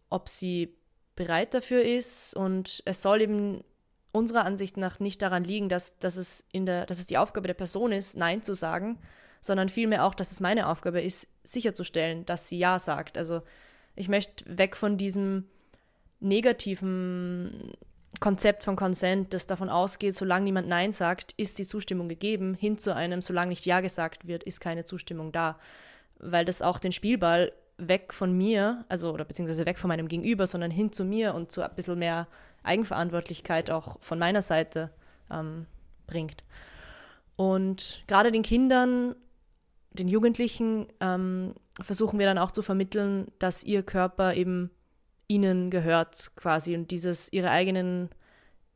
ob 0.10 0.30
sie 0.30 0.76
bereit 1.15 1.54
dafür 1.54 1.84
ist 1.84 2.36
und 2.36 2.82
es 2.86 3.02
soll 3.02 3.22
eben 3.22 3.63
unserer 4.12 4.46
Ansicht 4.46 4.78
nach 4.78 5.00
nicht 5.00 5.22
daran 5.22 5.43
liegen, 5.43 5.70
dass, 5.70 5.98
dass, 6.00 6.15
es 6.17 6.46
in 6.52 6.65
der, 6.65 6.86
dass 6.86 7.00
es 7.00 7.08
die 7.08 7.17
Aufgabe 7.17 7.48
der 7.48 7.54
Person 7.54 7.91
ist, 7.91 8.17
Nein 8.17 8.43
zu 8.43 8.54
sagen, 8.54 9.00
sondern 9.41 9.70
vielmehr 9.70 10.06
auch, 10.06 10.15
dass 10.15 10.32
es 10.32 10.39
meine 10.39 10.67
Aufgabe 10.67 11.02
ist, 11.02 11.28
sicherzustellen, 11.43 12.26
dass 12.26 12.50
sie 12.50 12.58
Ja 12.58 12.80
sagt. 12.80 13.17
Also 13.17 13.41
ich 13.96 14.10
möchte 14.10 14.46
weg 14.58 14.76
von 14.76 14.98
diesem 14.98 15.46
negativen 16.20 17.74
Konzept 18.20 18.63
von 18.63 18.76
Consent, 18.76 19.34
das 19.34 19.46
davon 19.46 19.70
ausgeht, 19.70 20.15
solange 20.15 20.46
niemand 20.46 20.67
Nein 20.67 20.91
sagt, 20.91 21.34
ist 21.38 21.60
die 21.60 21.65
Zustimmung 21.65 22.10
gegeben, 22.10 22.56
hin 22.56 22.78
zu 22.78 22.96
einem, 22.96 23.22
solange 23.22 23.50
nicht 23.50 23.65
Ja 23.65 23.82
gesagt 23.82 24.28
wird, 24.28 24.43
ist 24.43 24.60
keine 24.60 24.86
Zustimmung 24.86 25.32
da. 25.32 25.60
Weil 26.20 26.46
das 26.46 26.62
auch 26.62 26.80
den 26.80 26.92
Spielball 26.92 27.52
weg 27.78 28.14
von 28.14 28.36
mir, 28.36 28.86
also 28.90 29.12
oder 29.12 29.26
beziehungsweise 29.26 29.66
weg 29.66 29.78
von 29.78 29.88
meinem 29.88 30.08
Gegenüber, 30.08 30.48
sondern 30.48 30.72
hin 30.72 30.92
zu 30.92 31.06
mir 31.06 31.36
und 31.36 31.52
zu 31.52 31.62
ein 31.62 31.76
bisschen 31.76 32.00
mehr 32.00 32.28
Eigenverantwortlichkeit 32.64 33.70
auch 33.70 33.98
von 34.02 34.18
meiner 34.18 34.42
Seite 34.42 34.92
ähm, 35.32 35.68
bringt. 36.08 36.44
Und 37.36 38.04
gerade 38.08 38.32
den 38.32 38.42
Kindern, 38.42 39.16
den 39.92 40.08
Jugendlichen 40.08 40.88
ähm, 41.00 41.54
versuchen 41.80 42.18
wir 42.18 42.26
dann 42.26 42.40
auch 42.40 42.52
zu 42.52 42.64
vermitteln, 42.64 43.28
dass 43.38 43.64
ihr 43.64 43.84
Körper 43.84 44.34
eben 44.34 44.72
ihnen 45.28 45.70
gehört 45.70 46.32
quasi 46.36 46.76
und 46.76 46.90
dieses 46.90 47.32
ihre 47.32 47.52
eigenen 47.52 48.10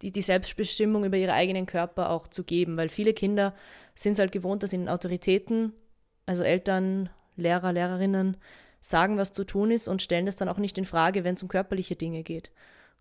die, 0.02 0.12
die 0.12 0.22
Selbstbestimmung 0.22 1.06
über 1.06 1.18
ihre 1.18 1.34
eigenen 1.34 1.66
Körper 1.66 2.10
auch 2.10 2.28
zu 2.28 2.44
geben, 2.44 2.78
weil 2.78 2.90
viele 2.90 3.14
Kinder 3.14 3.54
sind 3.94 4.14
es 4.14 4.20
halt 4.20 4.32
gewohnt, 4.32 4.64
dass 4.64 4.74
ihnen 4.74 4.90
Autoritäten, 4.90 5.74
also 6.26 6.44
Eltern, 6.44 7.10
Lehrer, 7.42 7.74
Lehrerinnen 7.74 8.38
sagen, 8.80 9.18
was 9.18 9.32
zu 9.32 9.44
tun 9.44 9.72
ist 9.72 9.88
und 9.88 10.02
stellen 10.02 10.26
das 10.26 10.36
dann 10.36 10.50
auch 10.50 10.58
nicht 10.58 10.78
in 10.78 10.86
Frage, 10.86 11.24
wenn 11.24 11.36
es 11.36 11.44
um 11.44 11.50
körperliche 11.50 11.96
Dinge 11.96 12.24
geht. 12.24 12.52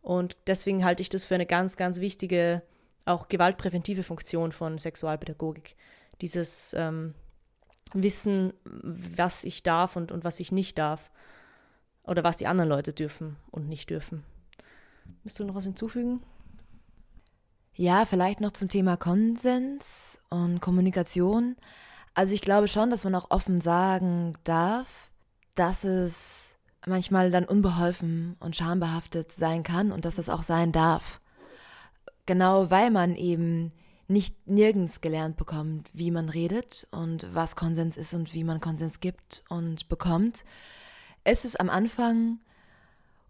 Und 0.03 0.37
deswegen 0.47 0.85
halte 0.85 1.03
ich 1.03 1.09
das 1.09 1.27
für 1.27 1.35
eine 1.35 1.47
ganz, 1.47 1.77
ganz 1.77 2.01
wichtige, 2.01 2.63
auch 3.07 3.29
gewaltpräventive 3.29 4.03
Funktion 4.03 4.53
von 4.53 4.79
Sexualpädagogik. 4.79 5.77
Dieses 6.21 6.75
ähm, 6.77 7.15
Wissen, 7.93 8.53
was 8.65 9.45
ich 9.45 9.63
darf 9.63 9.97
und, 9.97 10.13
und 10.13 10.25
was 10.25 10.41
ich 10.41 10.53
nicht 10.53 10.79
darf. 10.79 11.11
Oder 12.05 12.25
was 12.25 12.39
die 12.39 12.47
anderen 12.47 12.69
Leute 12.69 12.93
dürfen 12.93 13.37
und 13.51 13.69
nicht 13.69 13.91
dürfen. 13.91 14.25
Willst 15.23 15.39
du 15.39 15.45
noch 15.45 15.55
was 15.55 15.65
hinzufügen? 15.65 16.23
Ja, 17.75 18.05
vielleicht 18.05 18.41
noch 18.41 18.53
zum 18.53 18.69
Thema 18.69 18.97
Konsens 18.97 20.21
und 20.29 20.61
Kommunikation. 20.61 21.57
Also 22.15 22.35
ich 22.35 22.41
glaube 22.41 22.69
schon, 22.69 22.91
dass 22.91 23.05
man 23.05 23.15
auch 23.15 23.31
offen 23.31 23.61
sagen 23.61 24.35
darf, 24.45 25.11
dass 25.55 25.85
es 25.85 26.57
manchmal 26.87 27.31
dann 27.31 27.45
unbeholfen 27.45 28.37
und 28.41 28.57
schambehaftet 28.57 29.33
sein 29.33 29.63
kann 29.63 29.93
und 29.93 30.05
dass 30.05 30.19
es 30.19 30.29
auch 30.29 30.43
sein 30.43 30.73
darf. 30.73 31.21
Genau 32.27 32.71
weil 32.71 32.91
man 32.91 33.15
eben 33.15 33.73
nicht 34.09 34.49
nirgends 34.49 35.01
gelernt 35.01 35.37
bekommt, 35.37 35.89
wie 35.93 36.11
man 36.11 36.29
redet 36.29 36.87
und 36.91 37.29
was 37.33 37.55
Konsens 37.55 37.97
ist 37.97 38.13
und 38.13 38.35
wie 38.35 38.45
man 38.45 38.61
Konsens 38.61 39.01
gibt 39.01 39.45
und 39.49 39.89
bekommt, 39.89 40.45
es 41.23 41.45
ist 41.45 41.61
am 41.61 41.71
Anfang 41.71 42.41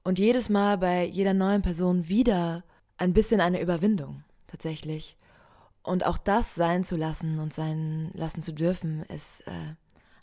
und 0.05 0.19
jedes 0.19 0.49
Mal 0.49 0.79
bei 0.79 1.05
jeder 1.05 1.35
neuen 1.35 1.63
Person 1.63 2.09
wieder 2.09 2.65
ein 2.97 3.13
bisschen 3.13 3.41
eine 3.41 3.61
Überwindung, 3.61 4.25
tatsächlich. 4.47 5.17
Und 5.83 6.05
auch 6.05 6.19
das 6.19 6.55
sein 6.55 6.85
zu 6.85 6.97
lassen 6.97 7.39
und 7.39 7.55
sein 7.55 8.11
lassen 8.15 8.43
zu 8.43 8.53
dürfen, 8.53 9.03
ist 9.05 9.41
äh, 9.47 9.75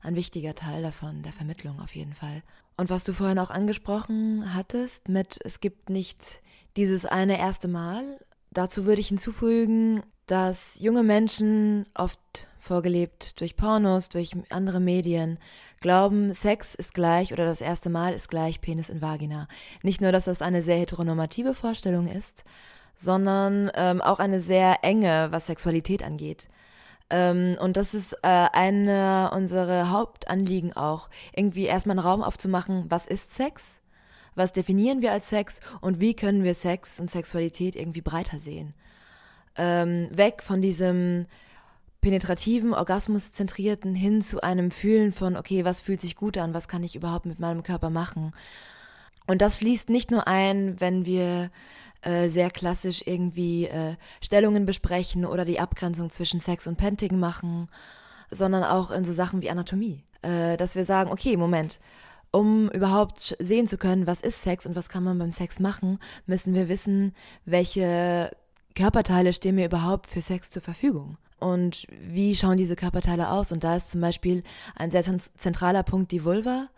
ein 0.02 0.16
wichtiger 0.16 0.56
Teil 0.56 0.84
davon, 0.84 1.24
der 1.24 1.34
Vermittlung 1.34 1.80
auf 1.80 1.96
jeden 1.96 2.14
Fall. 2.14 2.44
Und 2.78 2.90
was 2.90 3.04
du 3.04 3.14
vorhin 3.14 3.40
auch 3.40 3.50
angesprochen 3.50 4.54
hattest, 4.54 5.10
mit 5.10 5.40
es 5.44 5.60
gibt 5.60 5.90
nicht 5.90 6.42
dieses 6.76 7.06
eine 7.06 7.40
erste 7.40 7.68
Mal, 7.68 8.20
dazu 8.52 8.86
würde 8.86 9.02
ich 9.02 9.08
hinzufügen, 9.08 10.04
dass 10.28 10.78
junge 10.80 11.04
Menschen 11.04 11.88
oft 11.96 12.20
vorgelebt 12.60 13.40
durch 13.40 13.56
Pornos, 13.56 14.10
durch 14.10 14.34
andere 14.50 14.80
Medien, 14.80 15.40
glauben, 15.80 16.34
Sex 16.34 16.76
ist 16.76 16.94
gleich 16.94 17.34
oder 17.34 17.46
das 17.46 17.62
erste 17.62 17.90
Mal 17.90 18.14
ist 18.14 18.30
gleich 18.30 18.62
Penis 18.62 18.90
in 18.90 19.02
Vagina. 19.02 19.48
Nicht 19.84 20.02
nur, 20.02 20.12
dass 20.12 20.26
das 20.26 20.42
eine 20.42 20.62
sehr 20.62 20.78
heteronormative 20.78 21.54
Vorstellung 21.54 22.08
ist, 22.08 22.44
sondern 22.98 23.72
ähm, 23.76 24.02
auch 24.02 24.20
eine 24.20 24.42
sehr 24.42 24.80
enge, 24.84 25.28
was 25.32 25.46
Sexualität 25.46 26.04
angeht. 26.04 26.50
Ähm, 27.10 27.56
und 27.62 27.78
das 27.78 27.94
ist 27.94 28.14
äh, 28.24 28.48
eine 28.52 29.32
unserer 29.34 29.92
Hauptanliegen 29.92 30.74
auch, 30.74 31.10
irgendwie 31.34 31.66
erstmal 31.66 31.98
einen 31.98 32.06
Raum 32.06 32.22
aufzumachen, 32.22 32.86
was 32.90 33.08
ist 33.08 33.34
Sex? 33.34 33.80
Was 34.36 34.54
definieren 34.54 35.02
wir 35.02 35.12
als 35.14 35.30
Sex 35.30 35.62
und 35.80 36.00
wie 36.00 36.16
können 36.16 36.44
wir 36.44 36.54
Sex 36.54 37.00
und 37.00 37.10
Sexualität 37.10 37.76
irgendwie 37.76 38.02
breiter 38.02 38.40
sehen? 38.40 38.74
Ähm, 39.56 40.10
weg 40.12 40.44
von 40.44 40.62
diesem 40.62 41.26
penetrativen, 42.02 42.74
orgasmuszentrierten 42.74 43.96
hin 43.96 44.22
zu 44.22 44.42
einem 44.42 44.70
Fühlen 44.70 45.12
von, 45.12 45.36
okay, 45.36 45.66
was 45.66 45.82
fühlt 45.82 46.02
sich 46.02 46.16
gut 46.16 46.38
an, 46.38 46.54
was 46.54 46.68
kann 46.68 46.84
ich 46.84 46.96
überhaupt 46.96 47.26
mit 47.26 47.40
meinem 47.40 47.64
Körper 47.64 47.90
machen. 47.90 48.34
Und 49.26 49.42
das 49.42 49.58
fließt 49.58 49.90
nicht 49.90 50.12
nur 50.12 50.28
ein, 50.28 50.80
wenn 50.80 51.06
wir 51.06 51.50
äh, 52.08 52.30
sehr 52.30 52.50
klassisch 52.50 53.04
irgendwie 53.06 53.66
äh, 53.66 53.96
Stellungen 54.22 54.66
besprechen 54.66 55.26
oder 55.26 55.44
die 55.44 55.60
Abgrenzung 55.60 56.10
zwischen 56.10 56.40
Sex 56.40 56.66
und 56.66 56.78
Penting 56.78 57.20
machen, 57.20 57.68
sondern 58.32 58.64
auch 58.64 58.92
in 58.92 59.04
so 59.04 59.12
Sachen 59.12 59.42
wie 59.42 59.50
Anatomie. 59.50 60.04
Äh, 60.22 60.56
dass 60.56 60.76
wir 60.76 60.86
sagen, 60.86 61.12
okay, 61.12 61.36
Moment, 61.36 61.82
um 62.32 62.70
überhaupt 62.70 63.36
sehen 63.40 63.68
zu 63.68 63.78
können, 63.78 64.08
was 64.08 64.22
ist 64.22 64.42
Sex 64.42 64.66
und 64.66 64.76
was 64.76 64.88
kann 64.88 65.04
man 65.04 65.18
beim 65.18 65.34
Sex 65.34 65.60
machen, 65.60 66.00
müssen 66.26 66.54
wir 66.54 66.70
wissen, 66.70 67.14
welche 67.44 68.32
Körperteile 68.74 69.34
stehen 69.34 69.56
mir 69.56 69.66
überhaupt 69.66 70.08
für 70.08 70.22
Sex 70.22 70.50
zur 70.50 70.62
Verfügung. 70.62 71.18
Und 71.40 71.88
wie 71.92 72.36
schauen 72.36 72.58
diese 72.58 72.76
Körperteile 72.76 73.32
aus? 73.32 73.52
Und 73.52 73.64
da 73.64 73.76
ist 73.76 73.92
zum 73.92 74.00
Beispiel 74.02 74.44
ein 74.76 74.92
sehr 74.92 75.04
zentraler 75.04 75.84
Punkt 75.84 76.12
die 76.12 76.24
Vulva, 76.24 76.70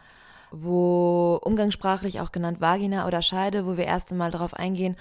wo 0.51 1.39
umgangssprachlich 1.43 2.19
auch 2.21 2.31
genannt 2.31 2.61
Vagina 2.61 3.07
oder 3.07 3.21
Scheide, 3.21 3.65
wo 3.65 3.77
wir 3.77 3.85
erst 3.85 4.11
einmal 4.11 4.31
darauf 4.31 4.53
eingehen, 4.53 4.95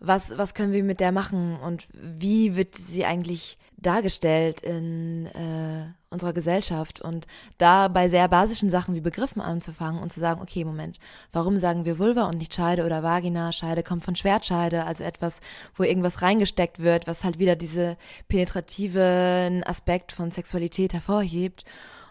was, 0.00 0.36
was 0.38 0.54
können 0.54 0.72
wir 0.72 0.82
mit 0.82 0.98
der 0.98 1.12
machen 1.12 1.58
und 1.60 1.86
wie 1.92 2.56
wird 2.56 2.74
sie 2.74 3.04
eigentlich 3.04 3.58
dargestellt 3.76 4.60
in 4.62 5.26
äh, 5.26 5.92
unserer 6.10 6.32
Gesellschaft 6.32 7.00
und 7.00 7.26
da 7.58 7.88
bei 7.88 8.08
sehr 8.08 8.28
basischen 8.28 8.70
Sachen 8.70 8.94
wie 8.94 9.00
Begriffen 9.00 9.40
anzufangen 9.40 10.02
und 10.02 10.12
zu 10.12 10.20
sagen, 10.20 10.40
okay, 10.42 10.64
Moment, 10.64 10.98
warum 11.32 11.56
sagen 11.56 11.84
wir 11.84 11.98
Vulva 11.98 12.24
und 12.28 12.38
nicht 12.38 12.54
Scheide 12.54 12.84
oder 12.84 13.02
Vagina? 13.02 13.52
Scheide 13.52 13.82
kommt 13.82 14.04
von 14.04 14.16
Schwertscheide, 14.16 14.84
also 14.84 15.04
etwas, 15.04 15.40
wo 15.74 15.82
irgendwas 15.82 16.22
reingesteckt 16.22 16.80
wird, 16.80 17.06
was 17.06 17.24
halt 17.24 17.38
wieder 17.38 17.56
diese 17.56 17.96
penetrativen 18.28 19.62
Aspekt 19.64 20.12
von 20.12 20.30
Sexualität 20.30 20.92
hervorhebt 20.92 21.64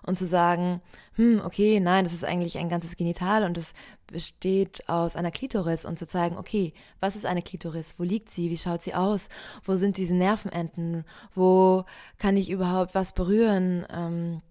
und 0.04 0.18
zu 0.18 0.26
sagen, 0.26 0.82
hm, 1.16 1.42
okay, 1.44 1.80
nein, 1.80 2.04
das 2.06 2.14
ist 2.14 2.26
eigentlich 2.26 2.58
ein 2.58 2.70
ganzes 2.70 2.96
Genital 2.96 3.44
und 3.44 3.58
es 3.58 3.74
besteht 4.08 4.88
aus 4.88 5.16
einer 5.16 5.32
Klitoris 5.32 5.86
und 5.86 6.00
zu 6.00 6.08
zeigen, 6.08 6.38
okay, 6.38 6.74
was 7.00 7.16
ist 7.16 7.26
eine 7.26 7.42
Klitoris? 7.42 7.96
Wo 7.98 8.04
liegt 8.04 8.30
sie? 8.30 8.50
Wie 8.50 8.58
schaut 8.58 8.82
sie 8.82 8.94
aus? 8.96 9.30
Wo 9.64 9.76
sind 9.76 9.98
diese 9.98 10.16
Nervenenden? 10.16 11.06
Wo 11.36 11.86
kann 12.18 12.38
ich 12.38 12.50
überhaupt 12.50 12.96
was 12.96 13.14
berühren 13.14 13.86
ähm, 13.92 14.42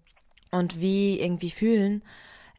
und 0.51 0.79
wie 0.79 1.19
irgendwie 1.19 1.51
fühlen? 1.51 2.03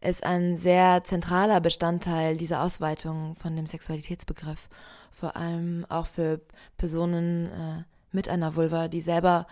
Ist 0.01 0.25
ein 0.25 0.57
sehr 0.57 1.05
zentraler 1.05 1.61
Bestandteil 1.61 2.37
dieser 2.37 2.63
Ausweitung 2.63 3.37
von 3.37 3.55
dem 3.55 3.67
Sexualitätsbegriff. 3.67 4.69
Vor 5.13 5.37
allem 5.37 5.85
auch 5.91 6.07
für 6.07 6.41
Personen 6.79 7.47
äh, 7.47 7.85
mit 8.11 8.29
einer 8.29 8.57
Vulva, 8.57 8.89
die 8.89 9.03
selber 9.03 9.47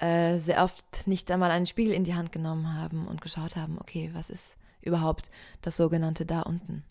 äh, 0.00 0.38
sehr 0.38 0.64
oft 0.64 1.06
nicht 1.06 1.30
einmal 1.30 1.50
einen 1.50 1.66
Spiegel 1.66 1.92
in 1.92 2.04
die 2.04 2.14
Hand 2.14 2.32
genommen 2.32 2.74
haben 2.74 3.06
und 3.06 3.20
geschaut 3.20 3.56
haben, 3.56 3.78
okay, 3.78 4.10
was 4.14 4.30
ist 4.30 4.56
überhaupt 4.80 5.30
das 5.62 5.76
sogenannte 5.76 6.24
da 6.24 6.40
unten? 6.42 6.84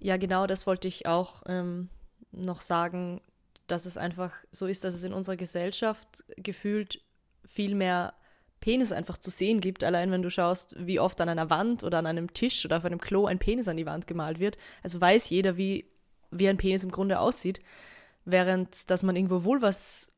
Ja, 0.00 0.16
genau, 0.16 0.46
das 0.46 0.66
wollte 0.66 0.88
ich 0.88 1.06
auch 1.06 1.42
ähm, 1.46 1.88
noch 2.32 2.60
sagen, 2.60 3.20
dass 3.66 3.86
es 3.86 3.96
einfach 3.96 4.32
so 4.50 4.66
ist, 4.66 4.84
dass 4.84 4.94
es 4.94 5.04
in 5.04 5.12
unserer 5.12 5.36
Gesellschaft 5.36 6.24
gefühlt 6.36 7.00
viel 7.44 7.74
mehr 7.74 8.14
Penis 8.60 8.92
einfach 8.92 9.18
zu 9.18 9.30
sehen 9.30 9.60
gibt, 9.60 9.84
allein 9.84 10.10
wenn 10.10 10.22
du 10.22 10.30
schaust, 10.30 10.74
wie 10.78 11.00
oft 11.00 11.20
an 11.20 11.28
einer 11.28 11.50
Wand 11.50 11.84
oder 11.84 11.98
an 11.98 12.06
einem 12.06 12.32
Tisch 12.32 12.64
oder 12.64 12.78
auf 12.78 12.84
einem 12.84 13.00
Klo 13.00 13.26
ein 13.26 13.38
Penis 13.38 13.68
an 13.68 13.76
die 13.76 13.86
Wand 13.86 14.06
gemalt 14.06 14.38
wird. 14.38 14.56
Also 14.82 15.00
weiß 15.00 15.30
jeder, 15.30 15.56
wie, 15.56 15.90
wie 16.30 16.48
ein 16.48 16.56
Penis 16.56 16.84
im 16.84 16.92
Grunde 16.92 17.18
aussieht. 17.18 17.60
Während, 18.24 18.88
dass 18.88 19.02
man 19.02 19.16
irgendwo 19.16 19.44
wohl 19.44 19.62
was 19.62 20.11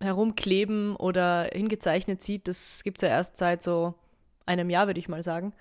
herumkleben 0.00 0.96
oder 0.96 1.48
hingezeichnet 1.52 2.22
sieht, 2.22 2.48
das 2.48 2.84
gibt 2.84 2.98
es 2.98 3.08
ja 3.08 3.08
erst 3.08 3.36
seit 3.36 3.62
so 3.62 3.94
einem 4.46 4.70
Jahr, 4.70 4.86
würde 4.86 5.00
ich 5.00 5.08
mal 5.08 5.22
sagen. 5.22 5.52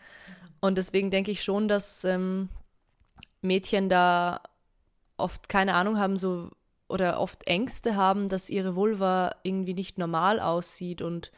Und 0.59 0.77
deswegen 0.77 1.11
denke 1.11 1.31
ich 1.31 1.43
schon, 1.43 1.67
dass 1.67 2.03
ähm, 2.03 2.49
Mädchen 3.41 3.89
da 3.89 4.41
oft 5.17 5.49
keine 5.49 5.73
Ahnung 5.73 5.97
haben, 5.97 6.17
so 6.17 6.49
oder 6.89 7.19
oft 7.19 7.47
Ängste 7.47 7.95
haben, 7.95 8.29
dass 8.29 8.49
ihre 8.49 8.75
Vulva 8.75 9.35
irgendwie 9.43 9.73
nicht 9.73 9.97
normal 9.97 10.39
aussieht 10.39 11.01
und 11.01 11.31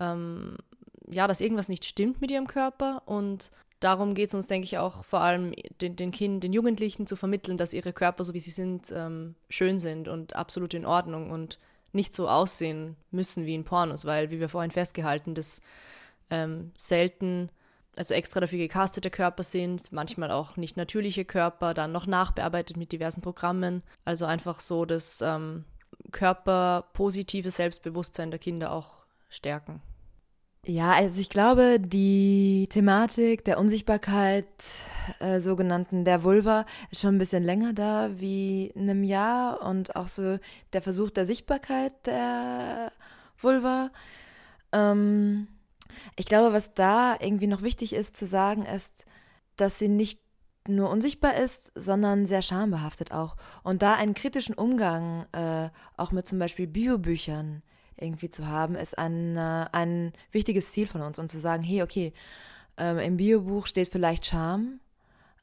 ähm, 0.00 0.56
ja, 1.08 1.26
dass 1.26 1.40
irgendwas 1.40 1.68
nicht 1.68 1.84
stimmt 1.84 2.20
mit 2.20 2.30
ihrem 2.30 2.46
Körper. 2.46 3.02
Und 3.06 3.50
darum 3.78 4.14
geht 4.14 4.28
es 4.28 4.34
uns, 4.34 4.46
denke 4.46 4.64
ich, 4.64 4.78
auch 4.78 5.04
vor 5.04 5.20
allem 5.20 5.52
den, 5.80 5.96
den 5.96 6.10
Kindern, 6.10 6.40
den 6.40 6.52
Jugendlichen 6.52 7.06
zu 7.06 7.16
vermitteln, 7.16 7.56
dass 7.56 7.72
ihre 7.72 7.92
Körper, 7.92 8.24
so 8.24 8.34
wie 8.34 8.40
sie 8.40 8.50
sind, 8.50 8.92
ähm, 8.92 9.34
schön 9.48 9.78
sind 9.78 10.08
und 10.08 10.34
absolut 10.34 10.74
in 10.74 10.86
Ordnung 10.86 11.30
und 11.30 11.58
nicht 11.92 12.14
so 12.14 12.28
aussehen 12.28 12.96
müssen 13.10 13.46
wie 13.46 13.54
in 13.54 13.64
Pornos, 13.64 14.04
weil, 14.04 14.30
wie 14.30 14.40
wir 14.40 14.48
vorhin 14.48 14.70
festgehalten, 14.70 15.34
das 15.34 15.60
ähm, 16.30 16.72
selten, 16.74 17.50
also 17.96 18.14
extra 18.14 18.40
dafür 18.40 18.58
gecastete 18.58 19.10
Körper 19.10 19.42
sind, 19.42 19.92
manchmal 19.92 20.30
auch 20.30 20.56
nicht 20.56 20.76
natürliche 20.76 21.24
Körper, 21.24 21.74
dann 21.74 21.92
noch 21.92 22.06
nachbearbeitet 22.06 22.76
mit 22.76 22.92
diversen 22.92 23.20
Programmen. 23.20 23.82
Also 24.04 24.26
einfach 24.26 24.60
so 24.60 24.84
das 24.84 25.20
ähm, 25.20 25.64
körperpositive 26.12 27.50
Selbstbewusstsein 27.50 28.30
der 28.30 28.40
Kinder 28.40 28.72
auch 28.72 29.00
stärken. 29.28 29.82
Ja, 30.66 30.92
also 30.92 31.20
ich 31.20 31.30
glaube, 31.30 31.80
die 31.80 32.68
Thematik 32.70 33.44
der 33.44 33.58
Unsichtbarkeit, 33.58 34.46
äh, 35.18 35.40
sogenannten 35.40 36.04
der 36.04 36.22
Vulva, 36.22 36.66
ist 36.90 37.00
schon 37.00 37.14
ein 37.16 37.18
bisschen 37.18 37.42
länger 37.42 37.72
da 37.72 38.10
wie 38.20 38.66
in 38.66 38.82
einem 38.82 39.02
Jahr 39.02 39.62
und 39.62 39.96
auch 39.96 40.06
so 40.06 40.38
der 40.74 40.82
Versuch 40.82 41.10
der 41.10 41.24
Sichtbarkeit 41.24 41.94
der 42.06 42.92
Vulva. 43.38 43.90
Ähm, 44.72 45.48
ich 46.16 46.26
glaube, 46.26 46.52
was 46.52 46.74
da 46.74 47.16
irgendwie 47.18 47.46
noch 47.46 47.62
wichtig 47.62 47.94
ist 47.94 48.16
zu 48.16 48.26
sagen, 48.26 48.66
ist, 48.66 49.06
dass 49.56 49.78
sie 49.78 49.88
nicht 49.88 50.20
nur 50.68 50.90
unsichtbar 50.90 51.36
ist, 51.36 51.72
sondern 51.74 52.26
sehr 52.26 52.42
schambehaftet 52.42 53.12
auch. 53.12 53.36
Und 53.62 53.80
da 53.80 53.94
einen 53.94 54.14
kritischen 54.14 54.54
Umgang 54.54 55.26
äh, 55.32 55.70
auch 55.96 56.12
mit 56.12 56.28
zum 56.28 56.38
Beispiel 56.38 56.66
Biobüchern 56.66 57.62
irgendwie 58.00 58.30
zu 58.30 58.46
haben, 58.46 58.74
ist 58.74 58.98
ein, 58.98 59.36
äh, 59.36 59.66
ein 59.72 60.12
wichtiges 60.32 60.72
Ziel 60.72 60.86
von 60.86 61.02
uns 61.02 61.18
und 61.18 61.30
zu 61.30 61.38
sagen, 61.38 61.62
hey, 61.62 61.82
okay, 61.82 62.12
ähm, 62.76 62.98
im 62.98 63.16
Biobuch 63.16 63.66
steht 63.66 63.88
vielleicht 63.88 64.26
Scham. 64.26 64.80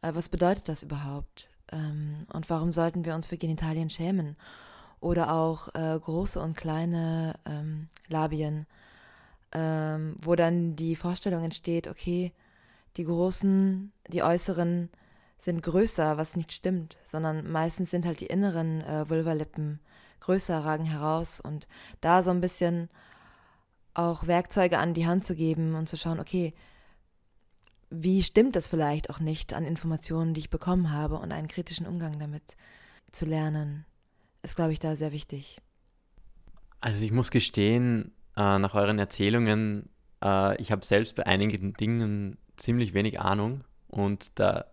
Äh, 0.01 0.13
was 0.13 0.29
bedeutet 0.29 0.67
das 0.69 0.83
überhaupt? 0.83 1.51
Ähm, 1.71 2.25
und 2.33 2.49
warum 2.49 2.71
sollten 2.71 3.05
wir 3.05 3.15
uns 3.15 3.27
für 3.27 3.37
Genitalien 3.37 3.89
schämen? 3.89 4.35
Oder 4.99 5.33
auch 5.33 5.67
äh, 5.75 5.99
große 5.99 6.39
und 6.41 6.57
kleine 6.57 7.35
ähm, 7.45 7.89
Labien, 8.07 8.65
ähm, 9.51 10.15
wo 10.21 10.35
dann 10.35 10.75
die 10.75 10.95
Vorstellung 10.95 11.43
entsteht, 11.43 11.87
okay, 11.87 12.33
die 12.97 13.03
großen, 13.03 13.91
die 14.07 14.23
äußeren 14.23 14.89
sind 15.37 15.61
größer, 15.61 16.17
was 16.17 16.35
nicht 16.35 16.51
stimmt, 16.51 16.97
sondern 17.05 17.49
meistens 17.51 17.91
sind 17.91 18.05
halt 18.05 18.21
die 18.21 18.25
inneren 18.25 18.81
äh, 18.81 19.07
Vulvalippen 19.07 19.79
größer, 20.19 20.63
ragen 20.63 20.85
heraus 20.85 21.39
und 21.39 21.67
da 22.01 22.23
so 22.23 22.31
ein 22.31 22.41
bisschen 22.41 22.89
auch 23.93 24.27
Werkzeuge 24.27 24.77
an 24.77 24.93
die 24.93 25.07
Hand 25.07 25.25
zu 25.25 25.35
geben 25.35 25.75
und 25.75 25.89
zu 25.89 25.97
schauen, 25.97 26.19
okay, 26.19 26.53
wie 27.89 28.21
stimmt 28.21 28.55
das 28.55 28.67
vielleicht 28.67 29.09
auch 29.09 29.19
nicht 29.19 29.53
an 29.53 29.65
Informationen, 29.65 30.33
die 30.33 30.41
ich 30.41 30.49
bekommen 30.49 30.91
habe 30.91 31.15
und 31.15 31.31
einen 31.31 31.47
kritischen 31.47 31.87
Umgang 31.87 32.19
damit 32.19 32.55
zu 33.11 33.25
lernen, 33.25 33.85
ist, 34.43 34.55
glaube 34.55 34.73
ich, 34.73 34.79
da 34.79 34.95
sehr 34.95 35.11
wichtig. 35.11 35.61
Also 36.79 37.03
ich 37.03 37.11
muss 37.11 37.31
gestehen, 37.31 38.11
äh, 38.35 38.59
nach 38.59 38.75
euren 38.75 38.99
Erzählungen, 38.99 39.89
äh, 40.23 40.61
ich 40.61 40.71
habe 40.71 40.85
selbst 40.85 41.15
bei 41.15 41.25
einigen 41.25 41.73
Dingen 41.73 42.37
ziemlich 42.57 42.93
wenig 42.93 43.19
Ahnung 43.19 43.63
und 43.87 44.37
da 44.39 44.65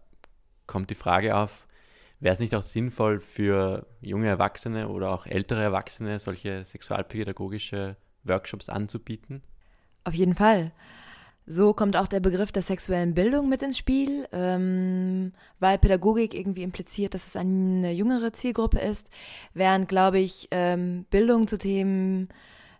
kommt 0.66 0.90
die 0.90 0.94
Frage 0.94 1.36
auf, 1.36 1.66
Wäre 2.24 2.32
es 2.32 2.40
nicht 2.40 2.54
auch 2.54 2.62
sinnvoll 2.62 3.20
für 3.20 3.86
junge 4.00 4.28
Erwachsene 4.28 4.88
oder 4.88 5.10
auch 5.10 5.26
ältere 5.26 5.62
Erwachsene, 5.62 6.18
solche 6.18 6.64
sexualpädagogische 6.64 7.98
Workshops 8.22 8.70
anzubieten? 8.70 9.42
Auf 10.04 10.14
jeden 10.14 10.34
Fall. 10.34 10.72
So 11.44 11.74
kommt 11.74 11.98
auch 11.98 12.06
der 12.06 12.20
Begriff 12.20 12.50
der 12.50 12.62
sexuellen 12.62 13.12
Bildung 13.12 13.50
mit 13.50 13.62
ins 13.62 13.76
Spiel, 13.76 14.26
ähm, 14.32 15.34
weil 15.60 15.76
Pädagogik 15.76 16.32
irgendwie 16.32 16.62
impliziert, 16.62 17.12
dass 17.12 17.26
es 17.26 17.36
eine 17.36 17.92
jüngere 17.92 18.32
Zielgruppe 18.32 18.78
ist, 18.78 19.10
während, 19.52 19.86
glaube 19.86 20.18
ich, 20.18 20.48
ähm, 20.50 21.04
Bildung 21.10 21.46
zu 21.46 21.58
Themen, 21.58 22.28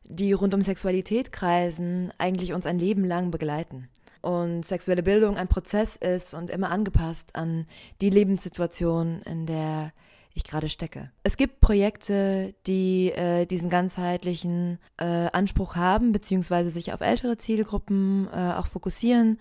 die 0.04 0.32
rund 0.32 0.54
um 0.54 0.62
Sexualität 0.62 1.32
kreisen, 1.32 2.14
eigentlich 2.16 2.54
uns 2.54 2.64
ein 2.64 2.78
Leben 2.78 3.04
lang 3.04 3.30
begleiten 3.30 3.90
und 4.24 4.64
sexuelle 4.64 5.02
Bildung 5.02 5.36
ein 5.36 5.48
Prozess 5.48 5.96
ist 5.96 6.34
und 6.34 6.50
immer 6.50 6.70
angepasst 6.70 7.36
an 7.36 7.66
die 8.00 8.10
Lebenssituation, 8.10 9.20
in 9.22 9.46
der 9.46 9.92
ich 10.34 10.44
gerade 10.44 10.68
stecke. 10.68 11.10
Es 11.22 11.36
gibt 11.36 11.60
Projekte, 11.60 12.54
die 12.66 13.12
äh, 13.12 13.46
diesen 13.46 13.70
ganzheitlichen 13.70 14.78
äh, 14.96 15.04
Anspruch 15.04 15.76
haben, 15.76 16.10
beziehungsweise 16.10 16.70
sich 16.70 16.92
auf 16.92 17.00
ältere 17.00 17.36
Zielgruppen 17.36 18.28
äh, 18.32 18.54
auch 18.54 18.66
fokussieren 18.66 19.38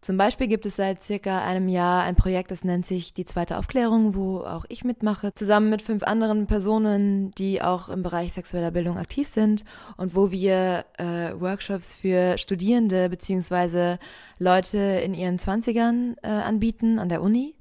zum 0.00 0.16
Beispiel 0.16 0.46
gibt 0.46 0.64
es 0.64 0.76
seit 0.76 1.02
circa 1.02 1.44
einem 1.44 1.68
Jahr 1.68 2.04
ein 2.04 2.14
Projekt, 2.14 2.52
das 2.52 2.62
nennt 2.62 2.86
sich 2.86 3.14
die 3.14 3.24
zweite 3.24 3.58
Aufklärung, 3.58 4.14
wo 4.14 4.38
auch 4.40 4.64
ich 4.68 4.84
mitmache, 4.84 5.34
zusammen 5.34 5.70
mit 5.70 5.82
fünf 5.82 6.04
anderen 6.04 6.46
Personen, 6.46 7.32
die 7.32 7.60
auch 7.60 7.88
im 7.88 8.02
Bereich 8.02 8.32
sexueller 8.32 8.70
Bildung 8.70 8.96
aktiv 8.96 9.26
sind 9.26 9.64
und 9.96 10.14
wo 10.14 10.30
wir 10.30 10.84
äh, 10.98 11.32
Workshops 11.40 11.96
für 11.96 12.38
Studierende 12.38 13.08
beziehungsweise 13.08 13.98
Leute 14.38 14.78
in 14.78 15.14
ihren 15.14 15.38
Zwanzigern 15.38 16.16
äh, 16.22 16.28
anbieten 16.28 17.00
an 17.00 17.08
der 17.08 17.20
Uni. 17.20 17.56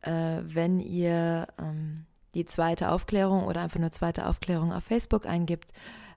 Äh, 0.00 0.38
wenn 0.44 0.80
ihr 0.80 1.48
ähm, 1.60 2.06
die 2.34 2.46
zweite 2.46 2.90
Aufklärung 2.90 3.44
oder 3.44 3.60
einfach 3.60 3.78
nur 3.78 3.90
zweite 3.90 4.26
Aufklärung 4.26 4.72
auf 4.72 4.84
Facebook 4.84 5.26
eingibt, 5.26 5.72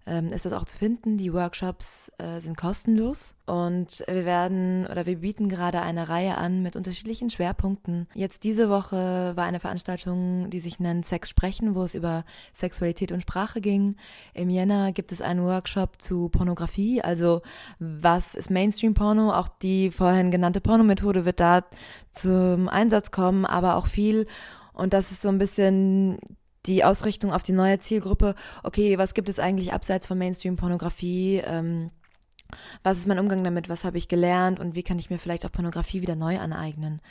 ähm, 0.07 0.31
ist 0.31 0.45
das 0.45 0.53
auch 0.53 0.65
zu 0.65 0.77
finden. 0.77 1.17
Die 1.17 1.33
Workshops 1.33 2.11
äh, 2.17 2.39
sind 2.39 2.57
kostenlos 2.57 3.35
und 3.45 4.03
wir 4.07 4.25
werden 4.25 4.85
oder 4.87 5.05
wir 5.05 5.17
bieten 5.17 5.49
gerade 5.49 5.81
eine 5.81 6.09
Reihe 6.09 6.37
an 6.37 6.61
mit 6.61 6.75
unterschiedlichen 6.75 7.29
Schwerpunkten. 7.29 8.07
Jetzt 8.13 8.43
diese 8.43 8.69
Woche 8.69 9.33
war 9.35 9.45
eine 9.45 9.59
Veranstaltung, 9.59 10.49
die 10.49 10.59
sich 10.59 10.79
nennt 10.79 11.05
Sex 11.05 11.29
sprechen, 11.29 11.75
wo 11.75 11.83
es 11.83 11.95
über 11.95 12.23
Sexualität 12.53 13.11
und 13.11 13.21
Sprache 13.21 13.61
ging. 13.61 13.95
Im 14.33 14.49
Jänner 14.49 14.91
gibt 14.91 15.11
es 15.11 15.21
einen 15.21 15.43
Workshop 15.43 16.01
zu 16.01 16.29
Pornografie, 16.29 17.01
also 17.01 17.41
was 17.79 18.35
ist 18.35 18.51
Mainstream-Porno? 18.51 19.33
Auch 19.33 19.47
die 19.47 19.91
vorhin 19.91 20.31
genannte 20.31 20.61
Pornomethode 20.61 21.25
wird 21.25 21.39
da 21.39 21.63
zum 22.11 22.69
Einsatz 22.69 23.11
kommen, 23.11 23.45
aber 23.45 23.75
auch 23.75 23.87
viel 23.87 24.27
und 24.75 24.93
das 24.93 25.11
ist 25.11 25.21
so 25.21 25.29
ein 25.29 25.37
bisschen 25.37 26.19
die 26.65 26.83
Ausrichtung 26.83 27.33
auf 27.33 27.43
die 27.43 27.53
neue 27.53 27.79
Zielgruppe, 27.79 28.35
okay, 28.63 28.97
was 28.97 29.13
gibt 29.13 29.29
es 29.29 29.39
eigentlich 29.39 29.73
abseits 29.73 30.07
von 30.07 30.17
Mainstream-Pornografie? 30.17 31.41
Ähm, 31.45 31.91
was 32.83 32.97
ist 32.97 33.07
mein 33.07 33.19
Umgang 33.19 33.43
damit? 33.43 33.69
Was 33.69 33.85
habe 33.85 33.97
ich 33.97 34.07
gelernt? 34.07 34.59
Und 34.59 34.75
wie 34.75 34.83
kann 34.83 34.99
ich 34.99 35.09
mir 35.09 35.17
vielleicht 35.17 35.45
auch 35.45 35.51
Pornografie 35.51 36.01
wieder 36.01 36.15
neu 36.15 36.39
aneignen? 36.39 37.01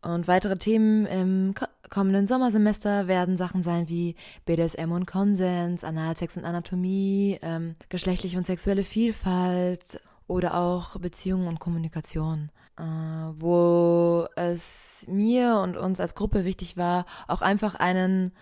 Und 0.00 0.28
weitere 0.28 0.56
Themen 0.56 1.06
im 1.06 1.54
kommenden 1.90 2.26
Sommersemester 2.26 3.08
werden 3.08 3.36
Sachen 3.36 3.62
sein 3.62 3.88
wie 3.88 4.14
BDSM 4.44 4.92
und 4.92 5.06
Konsens, 5.06 5.82
Analsex 5.82 6.36
und 6.36 6.44
Anatomie, 6.44 7.38
ähm, 7.42 7.74
geschlechtliche 7.88 8.38
und 8.38 8.46
sexuelle 8.46 8.84
Vielfalt 8.84 10.00
oder 10.28 10.54
auch 10.54 10.98
Beziehungen 11.00 11.48
und 11.48 11.58
Kommunikation, 11.58 12.50
äh, 12.78 12.82
wo 12.82 14.28
es 14.36 15.04
mir 15.08 15.58
und 15.62 15.76
uns 15.76 15.98
als 15.98 16.14
Gruppe 16.14 16.44
wichtig 16.44 16.76
war, 16.76 17.04
auch 17.26 17.42
einfach 17.42 17.74
einen 17.74 18.32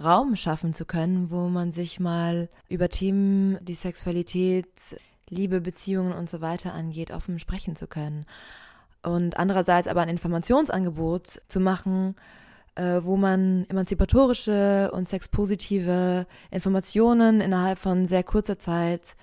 Raum 0.00 0.36
schaffen 0.36 0.72
zu 0.72 0.84
können, 0.84 1.30
wo 1.30 1.48
man 1.48 1.72
sich 1.72 2.00
mal 2.00 2.48
über 2.68 2.88
Themen, 2.88 3.58
die 3.64 3.74
Sexualität, 3.74 4.66
Liebe, 5.28 5.60
Beziehungen 5.60 6.12
und 6.12 6.28
so 6.28 6.40
weiter 6.40 6.74
angeht, 6.74 7.10
offen 7.10 7.38
sprechen 7.38 7.76
zu 7.76 7.86
können. 7.86 8.26
Und 9.02 9.36
andererseits 9.36 9.88
aber 9.88 10.02
ein 10.02 10.08
Informationsangebot 10.08 11.42
zu 11.48 11.60
machen, 11.60 12.14
äh, 12.74 13.00
wo 13.02 13.16
man 13.16 13.66
emanzipatorische 13.68 14.90
und 14.92 15.08
sexpositive 15.08 16.26
Informationen 16.50 17.40
innerhalb 17.40 17.78
von 17.78 18.06
sehr 18.06 18.22
kurzer 18.22 18.58
Zeit 18.58 19.16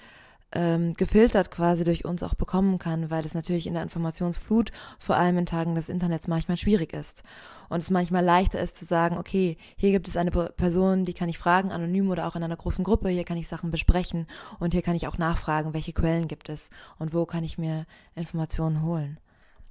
ähm, 0.52 0.94
gefiltert 0.94 1.52
quasi 1.52 1.84
durch 1.84 2.06
uns 2.06 2.24
auch 2.24 2.34
bekommen 2.34 2.80
kann, 2.80 3.10
weil 3.12 3.26
es 3.26 3.34
natürlich 3.34 3.68
in 3.68 3.76
der 3.76 3.84
Informationsflut, 3.84 4.72
vor 4.98 5.16
allem 5.16 5.38
in 5.38 5.46
Tagen 5.46 5.76
des 5.76 5.90
Internets, 5.90 6.28
manchmal 6.28 6.58
schwierig 6.58 6.94
ist. 6.94 7.24
Und 7.70 7.84
es 7.84 7.92
manchmal 7.92 8.24
leichter 8.24 8.60
ist 8.60 8.76
zu 8.76 8.86
sagen, 8.86 9.18
okay, 9.18 9.58
hier 9.78 9.92
gibt 9.92 10.08
es 10.08 10.18
eine 10.18 10.32
Person, 10.32 11.06
die 11.06 11.14
kann 11.14 11.30
ich 11.30 11.38
fragen, 11.38 11.72
anonym 11.72 12.10
oder 12.10 12.28
auch 12.28 12.36
in 12.36 12.44
einer 12.44 12.58
großen 12.58 12.84
Gruppe, 12.84 13.10
hier 13.10 13.26
kann 13.26 13.38
ich 13.38 13.48
Sachen 13.48 13.70
besprechen 13.70 14.26
und 14.60 14.74
hier 14.74 14.82
kann 14.82 14.96
ich 14.96 15.08
auch 15.08 15.20
nachfragen, 15.20 15.74
welche 15.74 15.94
Quellen 15.94 16.28
gibt 16.28 16.50
es 16.50 16.72
und 16.98 17.14
wo 17.14 17.26
kann 17.26 17.44
ich 17.44 17.60
mir 17.60 17.86
Informationen 18.16 18.82
holen. 18.82 19.20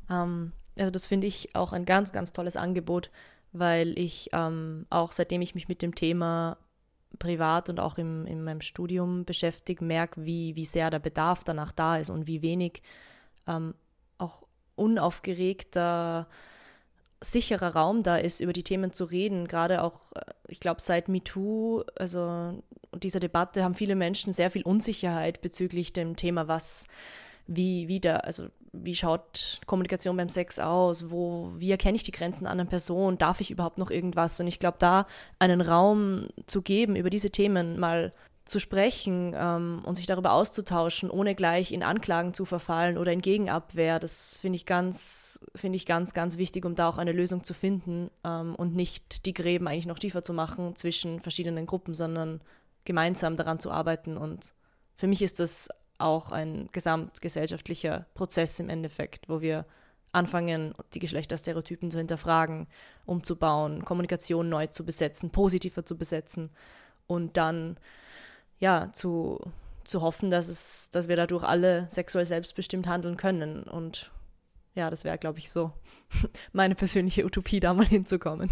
Ähm, 0.08 0.52
also 0.78 0.92
das 0.92 1.08
finde 1.08 1.26
ich 1.26 1.56
auch 1.56 1.72
ein 1.72 1.86
ganz, 1.86 2.12
ganz 2.12 2.32
tolles 2.32 2.56
Angebot, 2.56 3.10
weil 3.52 3.98
ich 3.98 4.30
ähm, 4.32 4.86
auch 4.90 5.10
seitdem 5.10 5.42
ich 5.42 5.56
mich 5.56 5.66
mit 5.66 5.82
dem 5.82 5.96
Thema 5.96 6.56
privat 7.18 7.68
und 7.68 7.80
auch 7.80 7.98
im, 7.98 8.26
in 8.26 8.42
meinem 8.44 8.60
Studium 8.60 9.24
beschäftigt, 9.24 9.80
merke, 9.80 10.24
wie, 10.24 10.54
wie 10.56 10.64
sehr 10.64 10.90
der 10.90 10.98
Bedarf 10.98 11.44
danach 11.44 11.72
da 11.72 11.96
ist 11.96 12.10
und 12.10 12.26
wie 12.26 12.42
wenig 12.42 12.82
ähm, 13.46 13.74
auch 14.18 14.42
unaufgeregter, 14.76 16.28
sicherer 17.20 17.74
Raum 17.74 18.02
da 18.02 18.16
ist, 18.16 18.40
über 18.40 18.52
die 18.52 18.62
Themen 18.62 18.92
zu 18.92 19.04
reden. 19.04 19.48
Gerade 19.48 19.82
auch, 19.82 20.12
äh, 20.14 20.20
ich 20.46 20.60
glaube, 20.60 20.80
seit 20.80 21.08
MeToo, 21.08 21.82
also 21.96 22.62
dieser 22.94 23.20
Debatte, 23.20 23.64
haben 23.64 23.74
viele 23.74 23.96
Menschen 23.96 24.32
sehr 24.32 24.50
viel 24.50 24.62
Unsicherheit 24.62 25.40
bezüglich 25.40 25.92
dem 25.92 26.16
Thema, 26.16 26.46
was, 26.46 26.86
wie, 27.46 27.88
wie 27.88 28.00
der, 28.00 28.24
also 28.24 28.48
wie 28.72 28.94
schaut 28.94 29.60
Kommunikation 29.66 30.16
beim 30.16 30.28
Sex 30.28 30.58
aus, 30.58 31.10
wo, 31.10 31.52
wie 31.56 31.70
erkenne 31.70 31.96
ich 31.96 32.02
die 32.02 32.12
Grenzen 32.12 32.46
einer 32.46 32.64
Person, 32.64 33.18
darf 33.18 33.40
ich 33.40 33.50
überhaupt 33.50 33.78
noch 33.78 33.90
irgendwas? 33.90 34.38
Und 34.40 34.46
ich 34.46 34.58
glaube, 34.58 34.76
da 34.78 35.06
einen 35.38 35.60
Raum 35.60 36.28
zu 36.46 36.62
geben, 36.62 36.96
über 36.96 37.10
diese 37.10 37.30
Themen 37.30 37.78
mal 37.78 38.12
zu 38.48 38.60
sprechen 38.60 39.34
ähm, 39.36 39.82
und 39.84 39.96
sich 39.96 40.06
darüber 40.06 40.32
auszutauschen, 40.32 41.10
ohne 41.10 41.34
gleich 41.34 41.70
in 41.70 41.82
Anklagen 41.82 42.32
zu 42.32 42.46
verfallen 42.46 42.96
oder 42.96 43.12
in 43.12 43.20
Gegenabwehr, 43.20 43.98
das 43.98 44.38
finde 44.40 44.56
ich 44.56 44.64
ganz, 44.64 45.38
finde 45.54 45.76
ich 45.76 45.84
ganz, 45.84 46.14
ganz 46.14 46.38
wichtig, 46.38 46.64
um 46.64 46.74
da 46.74 46.88
auch 46.88 46.96
eine 46.96 47.12
Lösung 47.12 47.44
zu 47.44 47.52
finden 47.52 48.10
ähm, 48.24 48.54
und 48.54 48.74
nicht 48.74 49.26
die 49.26 49.34
Gräben 49.34 49.68
eigentlich 49.68 49.86
noch 49.86 49.98
tiefer 49.98 50.22
zu 50.22 50.32
machen 50.32 50.76
zwischen 50.76 51.20
verschiedenen 51.20 51.66
Gruppen, 51.66 51.92
sondern 51.92 52.40
gemeinsam 52.84 53.36
daran 53.36 53.60
zu 53.60 53.70
arbeiten. 53.70 54.16
Und 54.16 54.54
für 54.96 55.08
mich 55.08 55.20
ist 55.20 55.40
das 55.40 55.68
auch 55.98 56.32
ein 56.32 56.68
gesamtgesellschaftlicher 56.72 58.06
Prozess 58.14 58.58
im 58.60 58.68
Endeffekt, 58.68 59.28
wo 59.28 59.40
wir 59.40 59.66
anfangen, 60.12 60.74
die 60.94 61.00
Geschlechterstereotypen 61.00 61.90
zu 61.90 61.98
hinterfragen, 61.98 62.66
umzubauen, 63.04 63.84
Kommunikation 63.84 64.48
neu 64.48 64.66
zu 64.66 64.84
besetzen, 64.84 65.30
positiver 65.30 65.84
zu 65.84 65.96
besetzen 65.96 66.50
und 67.06 67.36
dann 67.36 67.78
ja 68.58 68.90
zu, 68.92 69.40
zu 69.84 70.02
hoffen, 70.02 70.30
dass 70.30 70.48
es, 70.48 70.90
dass 70.90 71.08
wir 71.08 71.16
dadurch 71.16 71.44
alle 71.44 71.86
sexuell 71.90 72.24
selbstbestimmt 72.24 72.86
handeln 72.86 73.16
können. 73.16 73.62
Und 73.64 74.10
ja, 74.74 74.90
das 74.90 75.04
wäre, 75.04 75.18
glaube 75.18 75.38
ich, 75.38 75.50
so 75.50 75.72
meine 76.52 76.74
persönliche 76.74 77.24
Utopie, 77.24 77.60
da 77.60 77.74
mal 77.74 77.86
hinzukommen. 77.86 78.50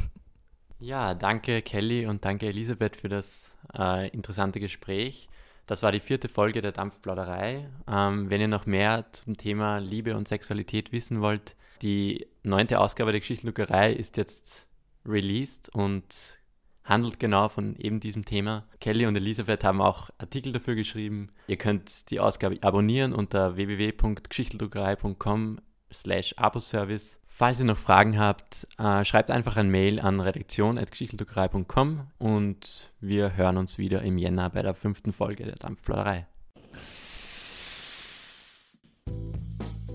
Ja, 0.78 1.14
danke 1.14 1.62
Kelly 1.62 2.06
und 2.06 2.24
danke 2.24 2.46
Elisabeth 2.46 2.96
für 2.96 3.08
das 3.08 3.50
äh, 3.78 4.08
interessante 4.08 4.60
Gespräch. 4.60 5.26
Das 5.66 5.82
war 5.82 5.92
die 5.92 6.00
vierte 6.00 6.28
Folge 6.28 6.62
der 6.62 6.72
Dampfplauderei. 6.72 7.68
Ähm, 7.88 8.30
wenn 8.30 8.40
ihr 8.40 8.48
noch 8.48 8.66
mehr 8.66 9.06
zum 9.12 9.36
Thema 9.36 9.78
Liebe 9.78 10.16
und 10.16 10.28
Sexualität 10.28 10.92
wissen 10.92 11.20
wollt, 11.20 11.56
die 11.82 12.26
neunte 12.42 12.80
Ausgabe 12.80 13.12
der 13.12 13.20
Geschichtsluckerei 13.20 13.92
ist 13.92 14.16
jetzt 14.16 14.66
released 15.04 15.68
und 15.74 16.38
handelt 16.84 17.18
genau 17.18 17.48
von 17.48 17.76
eben 17.76 18.00
diesem 18.00 18.24
Thema. 18.24 18.66
Kelly 18.80 19.06
und 19.06 19.16
Elisabeth 19.16 19.64
haben 19.64 19.80
auch 19.80 20.10
Artikel 20.18 20.52
dafür 20.52 20.76
geschrieben. 20.76 21.30
Ihr 21.48 21.56
könnt 21.56 22.10
die 22.10 22.20
Ausgabe 22.20 22.58
abonnieren 22.62 23.12
unter 23.12 23.56
www.geschichteldruckerei.com 23.56 25.60
slash 25.92 26.34
Abo-Service. 26.38 27.20
Falls 27.38 27.60
ihr 27.60 27.66
noch 27.66 27.76
Fragen 27.76 28.18
habt, 28.18 28.66
äh, 28.78 29.04
schreibt 29.04 29.30
einfach 29.30 29.58
ein 29.58 29.68
Mail 29.68 30.00
an 30.00 30.20
redaktion.geschichteldruckerei.com 30.20 32.06
und 32.16 32.92
wir 33.02 33.36
hören 33.36 33.58
uns 33.58 33.76
wieder 33.76 34.00
im 34.00 34.16
Jänner 34.16 34.48
bei 34.48 34.62
der 34.62 34.72
fünften 34.72 35.12
Folge 35.12 35.44
der 35.44 35.56
Dampfplauderei. 35.56 36.26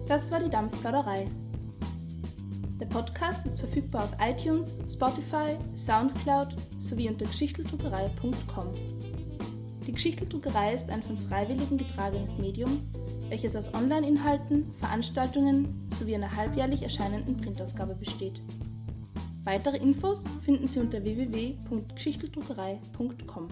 Das 0.08 0.30
war 0.30 0.39
die 0.39 0.51
Dampfplauderei. 0.51 1.30
Der 2.80 2.86
Podcast 2.86 3.43
ist 3.47 3.58
verfügbar 3.58 4.04
auf 4.04 4.12
iTunes, 4.23 4.77
Spotify, 4.93 5.58
Soundcloud 5.75 6.56
sowie 6.77 7.10
unter 7.10 7.25
geschichteldruckerei.com. 7.25 8.67
Die 9.88 9.93
Geschichteldruckerei 9.93 10.75
ist 10.75 10.91
ein 10.91 11.01
von 11.01 11.17
Freiwilligen 11.17 11.80
getragenes 11.80 12.38
Medium, 12.38 12.88
welches 13.31 13.55
aus 13.55 13.73
Online-Inhalten, 13.73 14.71
Veranstaltungen 14.79 15.87
sowie 15.97 16.13
einer 16.15 16.35
halbjährlich 16.35 16.83
erscheinenden 16.83 17.37
Printausgabe 17.37 17.95
besteht. 17.95 18.41
Weitere 19.45 19.77
Infos 19.77 20.25
finden 20.43 20.67
Sie 20.67 20.81
unter 20.81 21.01
www.geschichteldruckerei.com. 21.03 23.47